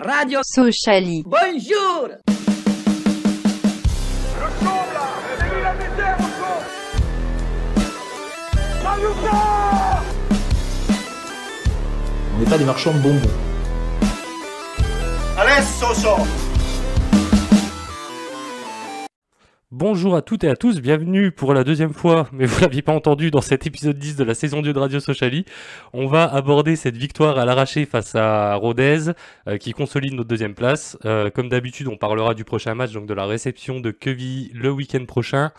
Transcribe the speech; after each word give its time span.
Radio 0.00 0.40
Sociali. 0.44 1.24
Bonjour 1.26 2.08
On 12.34 12.38
n'est 12.38 12.46
pas 12.46 12.58
des 12.58 12.64
marchands 12.64 12.92
de 12.92 12.98
bonbons. 12.98 13.28
Bonjour 19.70 20.16
à 20.16 20.22
toutes 20.22 20.44
et 20.44 20.48
à 20.48 20.56
tous, 20.56 20.80
bienvenue 20.80 21.30
pour 21.30 21.52
la 21.52 21.62
deuxième 21.62 21.92
fois, 21.92 22.26
mais 22.32 22.46
vous 22.46 22.58
l'aviez 22.62 22.80
pas 22.80 22.94
entendu 22.94 23.30
dans 23.30 23.42
cet 23.42 23.66
épisode 23.66 23.98
10 23.98 24.16
de 24.16 24.24
la 24.24 24.32
saison 24.34 24.62
2 24.62 24.72
de 24.72 24.78
Radio 24.78 24.98
Sociali. 24.98 25.44
On 25.92 26.06
va 26.06 26.24
aborder 26.24 26.74
cette 26.74 26.96
victoire 26.96 27.38
à 27.38 27.44
l'arraché 27.44 27.84
face 27.84 28.14
à 28.14 28.54
Rodez, 28.54 29.10
euh, 29.46 29.58
qui 29.58 29.74
consolide 29.74 30.14
notre 30.14 30.30
deuxième 30.30 30.54
place. 30.54 30.96
Euh, 31.04 31.28
comme 31.28 31.50
d'habitude, 31.50 31.86
on 31.88 31.98
parlera 31.98 32.32
du 32.32 32.44
prochain 32.44 32.74
match, 32.74 32.92
donc 32.92 33.04
de 33.04 33.12
la 33.12 33.26
réception 33.26 33.78
de 33.78 33.90
Queville 33.90 34.50
le 34.54 34.70
week-end 34.70 35.04
prochain, 35.04 35.52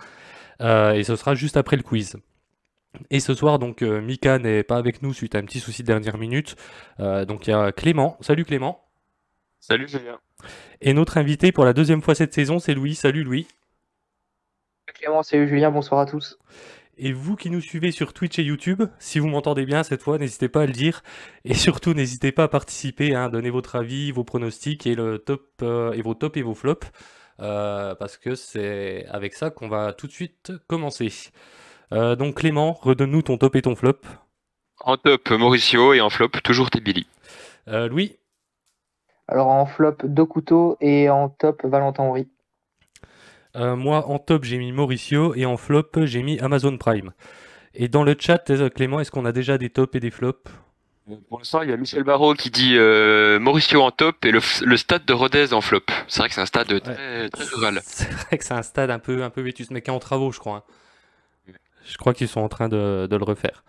euh, 0.61 0.93
et 0.93 1.03
ce 1.03 1.15
sera 1.15 1.35
juste 1.35 1.55
après 1.55 1.75
le 1.75 1.83
quiz. 1.83 2.15
Et 3.11 3.19
ce 3.19 3.35
soir, 3.35 3.59
donc, 3.59 3.83
Mika 3.83 4.39
n'est 4.39 4.63
pas 4.63 4.77
avec 4.77 5.03
nous 5.03 5.13
suite 5.13 5.35
à 5.35 5.37
un 5.37 5.43
petit 5.43 5.59
souci 5.59 5.83
de 5.83 5.87
dernière 5.87 6.17
minute. 6.17 6.55
Donc, 6.97 7.45
il 7.45 7.51
y 7.51 7.53
a 7.53 7.71
Clément. 7.71 8.17
Salut 8.21 8.43
Clément. 8.43 8.83
Salut 9.59 9.87
Julien. 9.87 10.17
Et 10.81 10.93
notre 10.93 11.19
invité 11.19 11.51
pour 11.51 11.63
la 11.63 11.73
deuxième 11.73 12.01
fois 12.01 12.15
cette 12.15 12.33
saison, 12.33 12.57
c'est 12.57 12.73
Louis. 12.73 12.95
Salut 12.95 13.23
Louis. 13.23 13.45
Clément, 14.99 15.23
salut 15.23 15.47
Julien, 15.47 15.71
bonsoir 15.71 16.01
à 16.01 16.05
tous. 16.05 16.37
Et 16.97 17.13
vous 17.13 17.37
qui 17.37 17.49
nous 17.49 17.61
suivez 17.61 17.91
sur 17.91 18.11
Twitch 18.13 18.37
et 18.39 18.43
YouTube, 18.43 18.83
si 18.99 19.19
vous 19.19 19.27
m'entendez 19.29 19.65
bien 19.65 19.83
cette 19.83 20.01
fois, 20.03 20.17
n'hésitez 20.17 20.49
pas 20.49 20.63
à 20.63 20.65
le 20.65 20.73
dire. 20.73 21.01
Et 21.45 21.53
surtout, 21.53 21.93
n'hésitez 21.93 22.33
pas 22.33 22.43
à 22.43 22.47
participer, 22.49 23.15
hein, 23.15 23.29
donner 23.29 23.49
votre 23.49 23.77
avis, 23.77 24.11
vos 24.11 24.25
pronostics 24.25 24.85
et, 24.85 24.95
le 24.95 25.17
top, 25.19 25.47
euh, 25.61 25.93
et 25.93 26.01
vos 26.01 26.13
tops 26.15 26.37
et 26.37 26.41
vos 26.41 26.53
flops. 26.55 26.87
euh, 27.39 27.95
parce 27.95 28.17
que 28.17 28.35
c'est 28.35 29.05
avec 29.09 29.33
ça 29.33 29.49
qu'on 29.51 29.69
va 29.69 29.93
tout 29.93 30.07
de 30.07 30.11
suite 30.11 30.51
commencer. 30.67 31.09
Euh, 31.93 32.15
donc 32.17 32.35
Clément, 32.35 32.73
redonne-nous 32.73 33.21
ton 33.23 33.37
top 33.37 33.55
et 33.55 33.61
ton 33.61 33.75
flop. 33.75 34.01
En 34.81 34.97
top, 34.97 35.29
Mauricio 35.31 35.93
et 35.93 36.01
en 36.01 36.09
flop, 36.09 36.29
toujours 36.43 36.69
Tebili. 36.69 37.07
Euh, 37.69 37.87
Louis, 37.87 38.17
Alors 39.29 39.47
en 39.47 39.65
flop, 39.65 39.97
Dokuto 40.03 40.77
et 40.81 41.09
en 41.09 41.29
top, 41.29 41.63
Valentin 41.63 42.03
Henry. 42.03 42.27
Euh, 43.55 43.75
moi 43.75 44.07
en 44.07 44.19
top 44.19 44.43
j'ai 44.43 44.57
mis 44.57 44.71
Mauricio 44.71 45.33
et 45.35 45.45
en 45.45 45.57
flop 45.57 45.89
j'ai 46.05 46.23
mis 46.23 46.39
Amazon 46.39 46.77
Prime. 46.77 47.11
Et 47.75 47.87
dans 47.87 48.03
le 48.03 48.15
chat, 48.19 48.49
euh, 48.49 48.69
Clément, 48.69 48.99
est-ce 48.99 49.11
qu'on 49.11 49.25
a 49.25 49.31
déjà 49.31 49.57
des 49.57 49.69
tops 49.69 49.95
et 49.95 49.99
des 49.99 50.11
flops? 50.11 50.51
Pour 51.27 51.39
l'instant, 51.39 51.63
il 51.63 51.69
y 51.71 51.73
a 51.73 51.77
Michel 51.77 52.03
Barrault 52.03 52.35
qui 52.35 52.51
dit 52.51 52.75
euh, 52.77 53.39
Mauricio 53.39 53.81
en 53.81 53.89
top 53.89 54.23
et 54.25 54.31
le, 54.31 54.41
le 54.63 54.77
stade 54.77 55.05
de 55.05 55.13
Rodez 55.13 55.53
en 55.53 55.61
flop. 55.61 55.81
C'est 56.07 56.19
vrai 56.19 56.29
que 56.29 56.35
c'est 56.35 56.41
un 56.41 56.45
stade 56.45 56.67
très, 56.83 57.29
très 57.29 57.43
rural. 57.45 57.81
C'est 57.85 58.09
vrai 58.11 58.37
que 58.37 58.45
c'est 58.45 58.53
un 58.53 58.61
stade 58.61 58.91
un 58.91 58.99
peu, 58.99 59.23
un 59.23 59.31
peu 59.31 59.41
vétuste, 59.41 59.71
mais 59.71 59.81
qui 59.81 59.89
est 59.89 59.93
en 59.93 59.99
travaux, 59.99 60.31
je 60.31 60.37
crois. 60.39 60.57
hein. 60.57 60.63
Je 61.83 61.97
crois 61.97 62.13
qu'ils 62.13 62.27
sont 62.27 62.41
en 62.41 62.49
train 62.49 62.69
de, 62.69 63.07
de 63.09 63.15
le 63.15 63.23
refaire. 63.23 63.63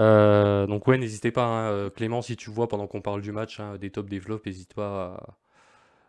Euh, 0.00 0.66
donc 0.66 0.86
ouais, 0.88 0.98
n'hésitez 0.98 1.30
pas, 1.32 1.44
hein, 1.44 1.90
Clément, 1.90 2.22
si 2.22 2.36
tu 2.36 2.50
vois 2.50 2.68
pendant 2.68 2.86
qu'on 2.86 3.00
parle 3.02 3.22
du 3.22 3.32
match, 3.32 3.60
hein, 3.60 3.76
des 3.78 3.90
tops, 3.90 4.08
des 4.08 4.20
flops, 4.20 4.44
n'hésite 4.46 4.74
pas 4.74 5.14
à... 5.16 5.38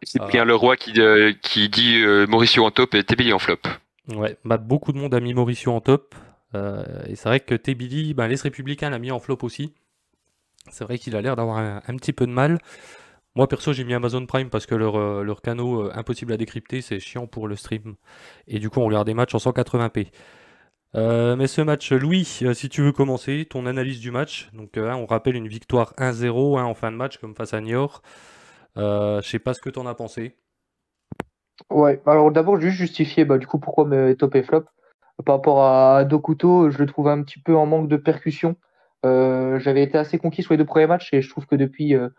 C'est 0.04 0.24
bien 0.28 0.46
Leroy 0.46 0.78
qui, 0.78 1.00
euh, 1.00 1.34
qui 1.42 1.70
dit 1.70 2.02
euh, 2.02 2.26
Mauricio 2.28 2.66
en 2.66 2.72
top 2.72 2.94
et 2.96 3.04
Tebili 3.04 3.34
en 3.34 3.40
flop. 3.40 3.60
Ouais, 4.08 4.38
bah, 4.44 4.58
beaucoup 4.58 4.92
de 4.94 4.98
monde 4.98 5.14
a 5.14 5.20
mis 5.20 5.34
Mauricio 5.34 5.72
en 5.72 5.82
top. 5.82 6.16
euh, 6.56 6.84
et 7.08 7.16
c'est 7.16 7.30
vrai 7.30 7.40
que 7.40 7.56
Tebili, 7.56 8.14
bah, 8.14 8.28
l'Est 8.28 8.42
républicain 8.42 8.90
l'a 8.90 9.00
mis 9.00 9.12
en 9.12 9.20
flop 9.20 9.40
aussi. 9.44 9.74
C'est 10.70 10.84
vrai 10.84 10.98
qu'il 10.98 11.16
a 11.16 11.22
l'air 11.22 11.36
d'avoir 11.36 11.58
un, 11.58 11.82
un 11.88 11.96
petit 11.98 12.14
peu 12.14 12.26
de 12.28 12.32
mal. 12.32 12.60
Moi, 13.36 13.48
perso, 13.48 13.74
j'ai 13.74 13.84
mis 13.86 13.94
Amazon 13.94 14.26
Prime 14.26 14.50
parce 14.50 14.66
que 14.66 14.76
leur, 14.76 15.24
leur 15.24 15.42
canot 15.42 15.84
euh, 15.88 15.92
impossible 15.96 16.34
à 16.34 16.38
décrypter, 16.38 16.82
c'est 16.82 17.00
chiant 17.00 17.28
pour 17.28 17.48
le 17.48 17.56
stream. 17.56 17.96
Et 18.48 18.60
du 18.60 18.70
coup, 18.70 18.80
on 18.82 18.86
regarde 18.88 19.08
des 19.08 19.14
matchs 19.14 19.36
en 19.36 19.40
180p. 19.40 20.08
Euh, 20.96 21.36
mais 21.38 21.48
ce 21.48 21.62
match, 21.62 21.92
Louis, 21.94 22.26
si 22.26 22.70
tu 22.70 22.82
veux 22.82 22.92
commencer, 22.92 23.48
ton 23.50 23.66
analyse 23.66 24.00
du 24.00 24.12
match. 24.12 24.50
Donc, 24.54 24.78
euh, 24.78 24.90
hein, 24.92 24.96
on 24.98 25.06
rappelle 25.06 25.36
une 25.36 25.48
victoire 25.48 25.94
1-0 25.98 26.60
hein, 26.60 26.66
en 26.66 26.74
fin 26.74 26.92
de 26.92 26.98
match, 26.98 27.18
comme 27.18 27.36
face 27.36 27.54
à 27.54 27.62
Niort. 27.62 28.02
Euh, 28.78 29.22
je 29.22 29.30
sais 29.30 29.40
pas 29.40 29.54
ce 29.54 29.62
que 29.62 29.70
t'en 29.70 29.86
as 29.86 29.96
pensé. 29.96 30.38
Ouais, 31.70 32.02
alors 32.06 32.32
d'abord, 32.32 32.60
juste 32.60 32.78
justifier 32.78 33.26
bah, 33.26 33.38
du 33.38 33.48
coup 33.48 33.60
pourquoi 33.60 33.86
mes 33.86 34.16
top 34.16 34.36
et 34.36 34.44
flop. 34.44 34.66
Par 35.26 35.36
rapport 35.36 35.64
à 35.64 36.04
Dokuto, 36.06 36.72
je 36.72 36.80
le 36.80 36.86
trouve 36.86 37.08
un 37.08 37.22
petit 37.22 37.40
peu 37.40 37.56
en 37.56 37.66
manque 37.66 37.88
de 37.88 37.98
percussion. 37.98 38.56
Euh, 39.06 39.60
j'avais 39.60 39.84
été 39.84 39.98
assez 39.98 40.18
conquis 40.18 40.42
sur 40.42 40.54
les 40.54 40.58
deux 40.58 40.66
premiers 40.66 40.88
matchs 40.88 41.14
et 41.14 41.22
je 41.22 41.30
trouve 41.30 41.46
que 41.46 41.56
depuis, 41.56 41.96
euh, 41.96 42.10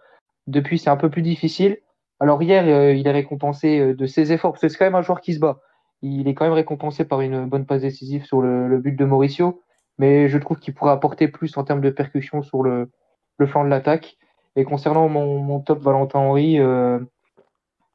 depuis 0.47 0.79
c'est 0.79 0.91
un 0.91 0.97
peu 0.97 1.11
plus 1.11 1.23
difficile. 1.23 1.79
Alors 2.21 2.41
hier, 2.41 2.93
il 2.93 3.07
est 3.09 3.13
récompensé 3.13 3.95
de 3.95 4.07
ses 4.07 4.33
efforts, 4.33 4.53
parce 4.53 4.63
que 4.63 4.69
c'est 4.69 4.79
quand 4.79 4.85
même 4.85 4.95
un 4.95 5.03
joueur 5.03 5.21
qui 5.21 5.35
se 5.35 5.41
bat. 5.41 5.59
Il 6.03 6.29
est 6.29 6.35
quand 6.35 6.45
même 6.45 6.53
récompensé 6.53 7.05
par 7.05 7.21
une 7.21 7.47
bonne 7.47 7.67
passe 7.67 7.83
décisive 7.83 8.25
sur 8.25 8.43
le, 8.43 8.69
le 8.69 8.79
but 8.79 8.93
de 8.93 9.05
Mauricio, 9.05 9.61
mais 9.99 10.29
je 10.29 10.39
trouve 10.39 10.61
qu'il 10.61 10.73
pourrait 10.73 10.93
apporter 10.93 11.27
plus 11.27 11.57
en 11.57 11.65
termes 11.65 11.81
de 11.81 11.91
percussion 11.91 12.43
sur 12.43 12.63
le, 12.63 12.93
le 13.39 13.47
flanc 13.49 13.65
de 13.65 13.71
l'attaque. 13.71 14.19
Et 14.57 14.65
concernant 14.65 15.09
mon, 15.09 15.61
top 15.61 15.81
Valentin 15.81 16.19
Henry, 16.19 16.61
euh, 16.61 16.99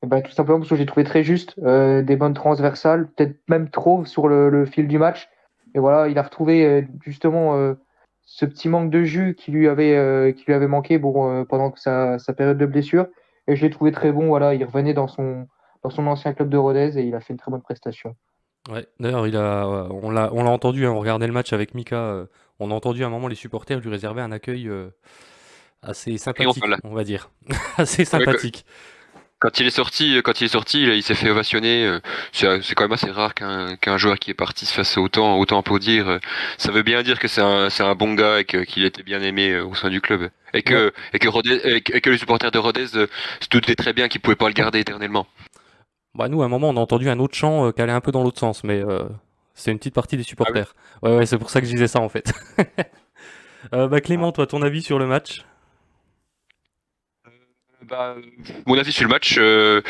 eh 0.04 0.08
ben, 0.08 0.22
tout 0.22 0.32
simplement 0.32 0.60
parce 0.60 0.70
que 0.70 0.76
j'ai 0.76 0.86
trouvé 0.86 1.04
très 1.04 1.24
juste, 1.24 1.56
euh, 1.64 2.02
des 2.02 2.16
bonnes 2.16 2.34
transversales, 2.34 3.10
peut-être 3.12 3.38
même 3.48 3.70
trop 3.70 4.06
sur 4.06 4.28
le, 4.28 4.66
fil 4.66 4.88
du 4.88 4.98
match. 4.98 5.30
Et 5.76 5.80
voilà, 5.80 6.08
il 6.08 6.18
a 6.18 6.24
retrouvé 6.24 6.66
euh, 6.66 6.82
justement 7.02 7.76
ce 8.24 8.46
petit 8.46 8.70
manque 8.70 8.90
de 8.90 9.04
jus 9.04 9.36
qui 9.36 9.52
lui 9.52 9.68
avait, 9.68 10.34
qui 10.34 10.46
lui 10.46 10.54
avait 10.54 10.68
manqué 10.68 10.98
bon, 10.98 11.46
pendant 11.46 11.74
sa, 11.76 12.18
période 12.36 12.58
de 12.58 12.66
blessure. 12.66 13.08
Et 13.48 13.56
je 13.56 13.62
l'ai 13.64 13.70
trouvé 13.70 13.92
très 13.92 14.12
bon. 14.12 14.28
Voilà, 14.28 14.54
il 14.56 14.64
revenait 14.66 14.94
dans 14.94 15.08
son, 15.08 15.48
dans 15.84 15.90
son 15.90 16.08
ancien 16.08 16.34
club 16.34 16.50
de 16.50 16.58
Rodez 16.58 16.98
et 16.98 17.04
il 17.04 17.16
a 17.16 17.20
fait 17.20 17.34
une 17.34 17.40
très 17.40 17.52
bonne 17.52 17.62
prestation. 17.62 18.16
Ouais, 18.70 18.86
d'ailleurs, 19.00 19.28
il 19.28 19.38
a, 19.38 19.66
on 19.92 20.10
l'a, 20.10 20.30
on 20.34 20.44
l'a 20.44 20.50
entendu, 20.50 20.86
hein, 20.86 20.92
on 20.92 21.00
regardait 21.00 21.28
le 21.28 21.34
match 21.34 21.54
avec 21.54 21.74
Mika, 21.74 22.26
on 22.60 22.72
a 22.72 22.74
entendu 22.74 23.04
à 23.04 23.08
un 23.08 23.10
moment 23.10 23.30
les 23.30 23.36
supporters 23.36 23.80
lui 23.80 23.90
réserver 23.90 24.22
un 24.22 24.32
accueil 24.34 24.70
assez 25.88 26.18
sympathique, 26.18 26.64
on 26.84 26.94
va 26.94 27.04
dire. 27.04 27.30
assez 27.78 28.06
sympathique. 28.06 28.66
Quand 29.40 29.60
il 29.60 29.68
est 29.68 29.72
sorti, 29.72 30.20
quand 30.24 30.42
il 30.42 30.46
est 30.46 30.48
sorti, 30.48 30.82
il, 30.82 30.90
il 30.90 31.04
s'est 31.04 31.14
fait 31.14 31.30
ovationner. 31.30 31.86
euh, 31.86 32.00
C'est 32.32 32.62
c'est 32.64 32.74
quand 32.74 32.86
même 32.86 32.94
assez 32.94 33.12
rare 33.12 33.36
qu'un 33.36 33.76
qu'un 33.76 33.98
joueur 33.98 34.18
qui 34.18 34.32
est 34.32 34.34
parti 34.34 34.66
se 34.66 34.74
fasse 34.74 34.98
autant, 34.98 35.38
autant 35.38 35.60
applaudir. 35.60 36.08
euh, 36.10 36.20
Ça 36.58 36.72
veut 36.72 36.82
bien 36.82 37.04
dire 37.04 37.20
que 37.20 37.28
c'est 37.28 37.42
un, 37.42 37.68
un 37.80 37.96
bon 37.96 38.16
gars 38.16 38.40
et 38.40 38.46
qu'il 38.46 38.84
était 38.84 39.04
bien 39.04 39.22
aimé 39.22 39.52
euh, 39.52 39.64
au 39.66 39.76
sein 39.76 39.90
du 39.90 40.02
club. 40.02 40.30
Et 40.56 40.64
que, 40.64 40.92
et 41.14 41.20
que, 41.20 41.28
Rodez- 41.28 41.62
et 41.66 41.82
que, 41.82 41.96
et 41.98 42.02
que 42.02 42.10
les 42.10 42.18
supporters 42.18 42.50
de 42.50 42.58
Rodez 42.58 42.88
euh, 42.96 43.06
se 43.40 43.48
doutaient 43.52 43.76
très 43.76 43.94
bien 43.94 44.08
qu'ils 44.08 44.22
pouvaient 44.22 44.36
pas 44.36 44.48
le 44.48 44.54
garder 44.54 44.80
éternellement. 44.80 45.28
Bah, 46.16 46.30
nous, 46.30 46.42
à 46.42 46.46
un 46.46 46.50
moment, 46.50 46.70
on 46.70 46.78
a 46.78 46.80
entendu 46.80 47.08
un 47.10 47.20
autre 47.20 47.36
chant 47.36 47.68
euh, 47.68 47.72
qui 47.72 47.82
allait 47.84 47.92
un 47.92 48.02
peu 48.02 48.12
dans 48.12 48.24
l'autre 48.24 48.40
sens, 48.40 48.64
mais 48.64 48.82
euh, 48.84 49.04
c'est 49.54 49.72
une 49.72 49.78
petite 49.78 49.94
partie 49.94 50.18
des 50.18 50.24
supporters. 50.24 50.74
Ouais, 51.04 51.16
ouais, 51.16 51.26
c'est 51.28 51.38
pour 51.38 51.52
ça 51.52 51.60
que 51.62 51.68
je 51.68 51.72
disais 51.74 51.88
ça, 51.88 52.00
en 52.00 52.10
fait. 52.10 52.34
Euh, 53.74 53.88
bah, 53.88 54.02
Clément, 54.02 54.32
toi, 54.32 54.48
ton 54.48 54.62
avis 54.62 54.82
sur 54.82 54.98
le 55.00 55.06
match? 55.08 55.44
Bah, 57.90 58.16
mon 58.66 58.78
avis 58.78 58.92
sur 58.92 59.04
le 59.04 59.10
match, 59.10 59.36
euh, 59.38 59.82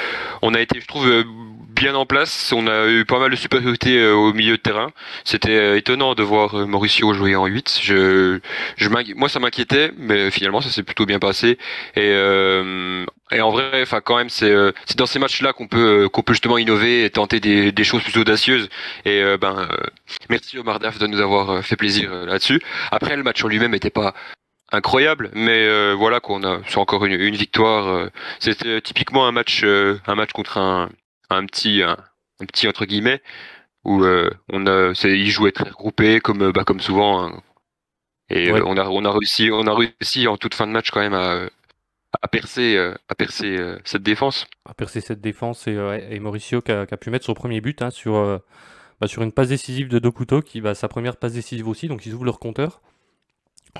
on 0.43 0.53
a 0.53 0.61
été, 0.61 0.79
je 0.79 0.85
trouve, 0.85 1.07
euh, 1.07 1.23
bien 1.71 1.95
en 1.95 2.05
place. 2.05 2.53
On 2.53 2.67
a 2.67 2.87
eu 2.87 3.05
pas 3.05 3.17
mal 3.17 3.31
de 3.31 3.35
supériorité 3.35 3.97
euh, 3.97 4.13
au 4.13 4.33
milieu 4.33 4.57
de 4.57 4.61
terrain. 4.61 4.91
C'était 5.23 5.57
euh, 5.57 5.77
étonnant 5.77 6.13
de 6.13 6.21
voir 6.21 6.67
Mauricio 6.67 7.11
jouer 7.13 7.35
en 7.35 7.47
8. 7.47 7.79
Je, 7.81 8.39
je 8.75 8.89
moi, 9.15 9.29
ça 9.29 9.39
m'inquiétait, 9.39 9.91
mais 9.97 10.29
finalement, 10.29 10.61
ça 10.61 10.69
s'est 10.69 10.83
plutôt 10.83 11.07
bien 11.07 11.17
passé. 11.17 11.57
Et, 11.95 12.09
et 13.31 13.41
en 13.41 13.49
vrai, 13.49 13.81
enfin, 13.81 14.01
quand 14.01 14.17
même, 14.17 14.29
c'est 14.29 14.53
dans 14.95 15.05
ces 15.07 15.17
matchs-là 15.19 15.53
qu'on 15.53 15.67
peut 15.67 16.07
qu'on 16.09 16.21
peut 16.21 16.33
justement 16.33 16.57
innover 16.59 17.03
et 17.05 17.09
tenter 17.09 17.39
des, 17.39 17.71
des 17.71 17.83
choses 17.83 18.03
plus 18.03 18.19
audacieuses. 18.19 18.69
Et 19.05 19.23
ben, 19.41 19.67
merci 20.29 20.57
Omar 20.59 20.79
Daf 20.79 20.99
de 20.99 21.07
nous 21.07 21.19
avoir 21.19 21.63
fait 21.63 21.75
plaisir 21.75 22.11
là-dessus. 22.25 22.61
Après, 22.91 23.15
le 23.15 23.23
match 23.23 23.43
en 23.43 23.47
lui-même 23.47 23.71
n'était 23.71 23.89
pas 23.89 24.13
incroyable, 24.71 25.31
mais 25.33 25.65
euh, 25.67 25.93
voilà 25.95 26.19
qu'on 26.19 26.43
a, 26.43 26.61
c'est 26.67 26.77
encore 26.77 27.05
une, 27.05 27.13
une 27.19 27.35
victoire. 27.35 27.87
euh, 27.87 28.09
c'était 28.39 28.81
typiquement 28.81 29.27
un 29.27 29.31
match, 29.31 29.63
euh, 29.63 29.99
un 30.07 30.15
match 30.15 30.31
contre 30.33 30.57
un, 30.57 30.89
un 31.29 31.45
petit, 31.45 31.81
un, 31.83 31.97
un 32.41 32.45
petit 32.45 32.67
entre 32.67 32.85
guillemets, 32.85 33.21
où 33.85 34.03
euh, 34.03 34.29
on 34.51 34.67
a, 34.67 34.93
ils 35.05 35.29
jouaient 35.31 35.51
très 35.53 35.69
regroupés 35.69 36.21
comme, 36.21 36.43
euh, 36.43 36.51
bah, 36.53 36.65
comme 36.65 36.81
souvent. 36.81 37.25
hein. 37.27 37.41
Et 38.29 38.51
Ouais. 38.51 38.61
euh, 38.61 38.63
on 38.65 38.77
a, 38.77 38.85
on 38.89 39.05
a 39.05 39.11
réussi, 39.11 39.51
on 39.53 39.67
a 39.67 39.75
réussi 39.75 40.27
en 40.27 40.37
toute 40.37 40.55
fin 40.55 40.67
de 40.67 40.73
match 40.73 40.91
quand 40.91 41.01
même 41.01 41.13
à, 41.15 41.41
à 42.21 42.27
percer, 42.29 42.77
euh, 42.77 42.95
à 43.09 43.15
percer 43.15 43.57
euh, 43.57 43.79
cette 43.85 44.03
défense. 44.03 44.47
à 44.65 44.73
percer 44.73 45.01
cette 45.01 45.21
défense 45.21 45.67
et, 45.67 45.75
euh, 45.75 46.19
Mauricio 46.19 46.61
qui 46.61 46.71
a, 46.71 46.85
qui 46.85 46.93
a 46.93 46.97
pu 46.97 47.09
mettre 47.09 47.25
son 47.25 47.33
premier 47.33 47.61
but 47.61 47.81
hein, 47.81 47.89
sur, 47.89 48.15
euh, 48.15 48.37
bah, 49.01 49.07
sur 49.07 49.23
une 49.23 49.31
passe 49.33 49.49
décisive 49.49 49.89
de 49.89 49.99
Dokuto 49.99 50.41
qui 50.41 50.61
va 50.61 50.75
sa 50.75 50.87
première 50.89 51.17
passe 51.17 51.33
décisive 51.33 51.67
aussi 51.69 51.87
donc 51.87 52.05
ils 52.05 52.13
ouvrent 52.13 52.25
leur 52.25 52.39
compteur 52.39 52.81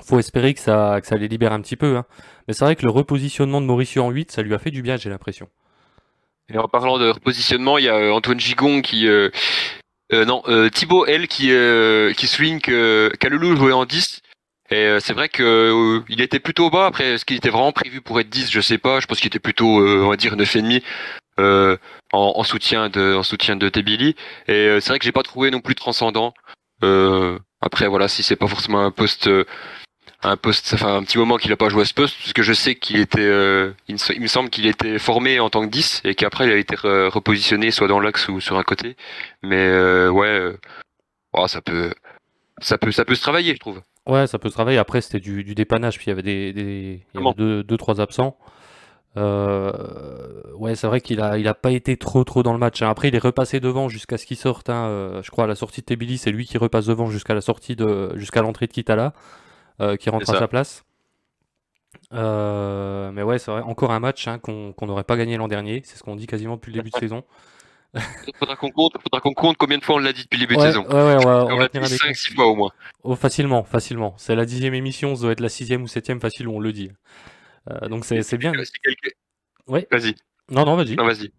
faut 0.04 0.18
espérer 0.18 0.54
que 0.54 0.60
ça, 0.60 0.98
que 1.00 1.06
ça 1.06 1.16
les 1.16 1.28
libère 1.28 1.52
un 1.52 1.60
petit 1.60 1.76
peu 1.76 1.96
hein. 1.96 2.04
mais 2.46 2.54
c'est 2.54 2.64
vrai 2.64 2.76
que 2.76 2.84
le 2.84 2.90
repositionnement 2.90 3.60
de 3.60 3.66
Mauricio 3.66 4.02
en 4.02 4.10
8 4.10 4.32
ça 4.32 4.42
lui 4.42 4.54
a 4.54 4.58
fait 4.58 4.70
du 4.70 4.82
bien 4.82 4.96
j'ai 4.96 5.10
l'impression 5.10 5.48
Et 6.52 6.58
en 6.58 6.68
parlant 6.68 6.98
de 6.98 7.10
repositionnement, 7.10 7.76
il 7.78 7.84
y 7.84 7.88
a 7.88 7.96
euh, 7.96 8.10
Antoine 8.10 8.40
Gigon 8.40 8.80
qui, 8.80 9.06
euh, 9.06 9.28
euh, 10.12 10.24
non, 10.24 10.42
euh, 10.48 10.70
Thibaut 10.70 11.04
L 11.06 11.28
qui, 11.28 11.50
qui 12.16 12.26
souligne 12.26 12.60
que 12.60 13.12
Kalulu 13.20 13.56
jouait 13.56 13.72
en 13.72 13.84
10 13.84 14.22
Et 14.70 14.98
c'est 15.00 15.12
vrai 15.12 15.28
que 15.28 16.02
il 16.08 16.20
était 16.20 16.40
plutôt 16.40 16.70
bas. 16.70 16.86
Après, 16.86 17.04
est-ce 17.14 17.24
qu'il 17.24 17.36
était 17.36 17.50
vraiment 17.50 17.72
prévu 17.72 18.00
pour 18.00 18.18
être 18.20 18.28
10 18.30 18.50
Je 18.50 18.60
sais 18.60 18.78
pas. 18.78 19.00
Je 19.00 19.06
pense 19.06 19.18
qu'il 19.18 19.28
était 19.28 19.38
plutôt, 19.38 19.66
on 19.66 20.08
va 20.08 20.16
dire, 20.16 20.36
9,5 20.36 20.82
euh, 21.38 21.76
en, 22.12 22.32
en 22.36 22.42
soutien 22.42 22.88
de 22.88 23.14
en 23.14 23.22
soutien 23.22 23.56
de 23.56 23.68
Tebili. 23.68 24.16
Et 24.48 24.78
c'est 24.80 24.88
vrai 24.88 24.98
que 24.98 25.04
j'ai 25.04 25.12
pas 25.12 25.22
trouvé 25.22 25.50
non 25.50 25.60
plus 25.60 25.74
transcendant. 25.74 26.32
Après, 27.60 27.88
voilà, 27.88 28.08
si 28.08 28.22
c'est 28.22 28.36
pas 28.36 28.46
forcément 28.46 28.84
un 28.84 28.90
poste, 28.90 29.28
un 30.22 30.36
poste, 30.36 30.66
ça 30.66 30.76
fait 30.76 30.84
un 30.84 31.02
petit 31.04 31.16
moment 31.18 31.36
qu'il 31.36 31.52
a 31.52 31.56
pas 31.56 31.68
joué 31.68 31.82
à 31.82 31.84
ce 31.84 31.94
poste, 31.94 32.16
parce 32.18 32.32
que 32.32 32.42
je 32.42 32.52
sais 32.52 32.74
qu'il 32.74 32.98
était, 32.98 33.20
euh, 33.20 33.72
il, 33.86 33.94
me, 34.20 34.26
semble 34.26 34.50
qu'il 34.50 34.66
était 34.66 34.98
formé 34.98 35.38
en 35.40 35.48
tant 35.50 35.64
que 35.64 35.70
10 35.70 36.02
et 36.04 36.14
qu'après 36.16 36.46
il 36.46 36.52
a 36.52 36.56
été 36.56 36.74
re- 36.74 37.08
repositionné 37.08 37.70
soit 37.70 37.86
dans 37.88 38.00
l'axe 38.00 38.28
ou 38.28 38.40
sur 38.40 38.58
un 38.58 38.64
côté. 38.64 38.96
Mais 39.42 39.56
euh, 39.68 40.10
ouais, 40.10 40.26
euh, 40.26 40.58
oh, 41.34 41.46
ça 41.46 41.60
peut, 41.60 41.92
ça 42.60 42.78
peut, 42.78 42.90
ça 42.90 43.04
peut 43.04 43.14
se 43.14 43.22
travailler, 43.22 43.54
je 43.54 43.60
trouve. 43.60 43.80
Ouais, 44.06 44.26
ça 44.26 44.38
peut 44.38 44.48
se 44.48 44.54
travailler. 44.54 44.78
Après, 44.78 45.00
c'était 45.02 45.20
du, 45.20 45.44
du 45.44 45.54
dépannage, 45.54 45.98
puis 45.98 46.06
il 46.06 46.10
y 46.10 46.12
avait 46.12 46.22
des, 46.22 46.52
des- 46.52 47.04
il 47.14 47.20
y 47.20 47.24
avait 47.24 47.34
deux, 47.36 47.62
deux, 47.62 47.76
trois 47.76 48.00
absents. 48.00 48.36
Euh, 49.16 49.72
ouais, 50.56 50.74
c'est 50.74 50.86
vrai 50.86 51.00
qu'il 51.00 51.20
a, 51.20 51.38
il 51.38 51.48
a 51.48 51.54
pas 51.54 51.70
été 51.70 51.96
trop, 51.96 52.24
trop 52.24 52.42
dans 52.42 52.52
le 52.52 52.58
match. 52.58 52.82
hein. 52.82 52.88
Après, 52.90 53.08
il 53.08 53.14
est 53.14 53.18
repassé 53.22 53.60
devant 53.60 53.88
jusqu'à 53.88 54.16
ce 54.18 54.26
qu'il 54.26 54.36
sorte. 54.36 54.70
hein. 54.70 55.20
Je 55.22 55.30
crois 55.30 55.44
à 55.44 55.46
la 55.46 55.54
sortie 55.54 55.80
de 55.80 55.86
Tebili, 55.86 56.18
c'est 56.18 56.30
lui 56.30 56.46
qui 56.46 56.58
repasse 56.58 56.86
devant 56.86 57.10
jusqu'à 57.10 57.34
la 57.34 57.40
sortie 57.40 57.76
de, 57.76 58.12
jusqu'à 58.16 58.42
l'entrée 58.42 58.66
de 58.66 58.72
Kitala, 58.72 59.12
qui 59.98 60.10
rentre 60.10 60.28
à 60.30 60.38
sa 60.38 60.48
place. 60.48 60.84
Euh, 62.12 63.10
mais 63.12 63.22
ouais, 63.22 63.38
c'est 63.38 63.50
vrai, 63.50 63.62
encore 63.62 63.92
un 63.92 64.00
match 64.00 64.28
hein, 64.28 64.38
qu'on 64.38 64.74
n'aurait 64.82 65.04
pas 65.04 65.16
gagné 65.16 65.36
l'an 65.36 65.48
dernier. 65.48 65.82
C'est 65.84 65.96
ce 65.96 66.02
qu'on 66.02 66.16
dit 66.16 66.26
quasiment 66.26 66.54
depuis 66.56 66.72
le 66.72 66.78
début 66.78 66.90
de 66.90 66.96
saison. 67.00 67.24
Faudra 68.38 68.54
qu'on 68.56 68.70
compte, 68.70 68.92
faudra 69.02 69.20
qu'on 69.20 69.32
compte 69.32 69.56
combien 69.56 69.78
de 69.78 69.84
fois 69.84 69.96
on 69.96 69.98
l'a 69.98 70.12
dit 70.12 70.22
depuis 70.24 70.38
le 70.38 70.46
début 70.46 70.56
de 70.56 70.60
saison. 70.60 70.82
ouais, 70.86 70.92
ouais, 70.94 71.16
on 71.16 71.26
va, 71.26 71.44
on 71.46 71.52
On 71.52 71.58
l'a 71.58 71.68
tenir 71.68 71.86
dit 71.86 71.94
un 71.94 71.96
5 71.96 72.02
décompte. 72.08 72.16
6 72.16 72.34
fois 72.34 72.46
au 72.46 72.54
moins. 72.54 72.70
Oh, 73.02 73.16
facilement, 73.16 73.64
facilement. 73.64 74.14
C'est 74.18 74.34
la 74.34 74.44
dixième 74.44 74.74
émission, 74.74 75.14
ça 75.16 75.22
doit 75.22 75.32
être 75.32 75.40
la 75.40 75.48
sixième 75.48 75.82
ou 75.82 75.88
septième 75.88 76.20
facile 76.20 76.48
où 76.48 76.52
on 76.56 76.60
le 76.60 76.72
dit. 76.72 76.90
Euh, 77.70 77.88
donc 77.88 78.04
c'est 78.04 78.36
bien. 78.36 78.52
Si 78.64 78.72
Ouais. 79.66 79.86
Vas-y. 79.90 80.14
Non, 80.50 80.64
non, 80.64 80.76
vas-y. 80.76 80.96
Non, 80.96 81.04
vas-y. 81.04 81.30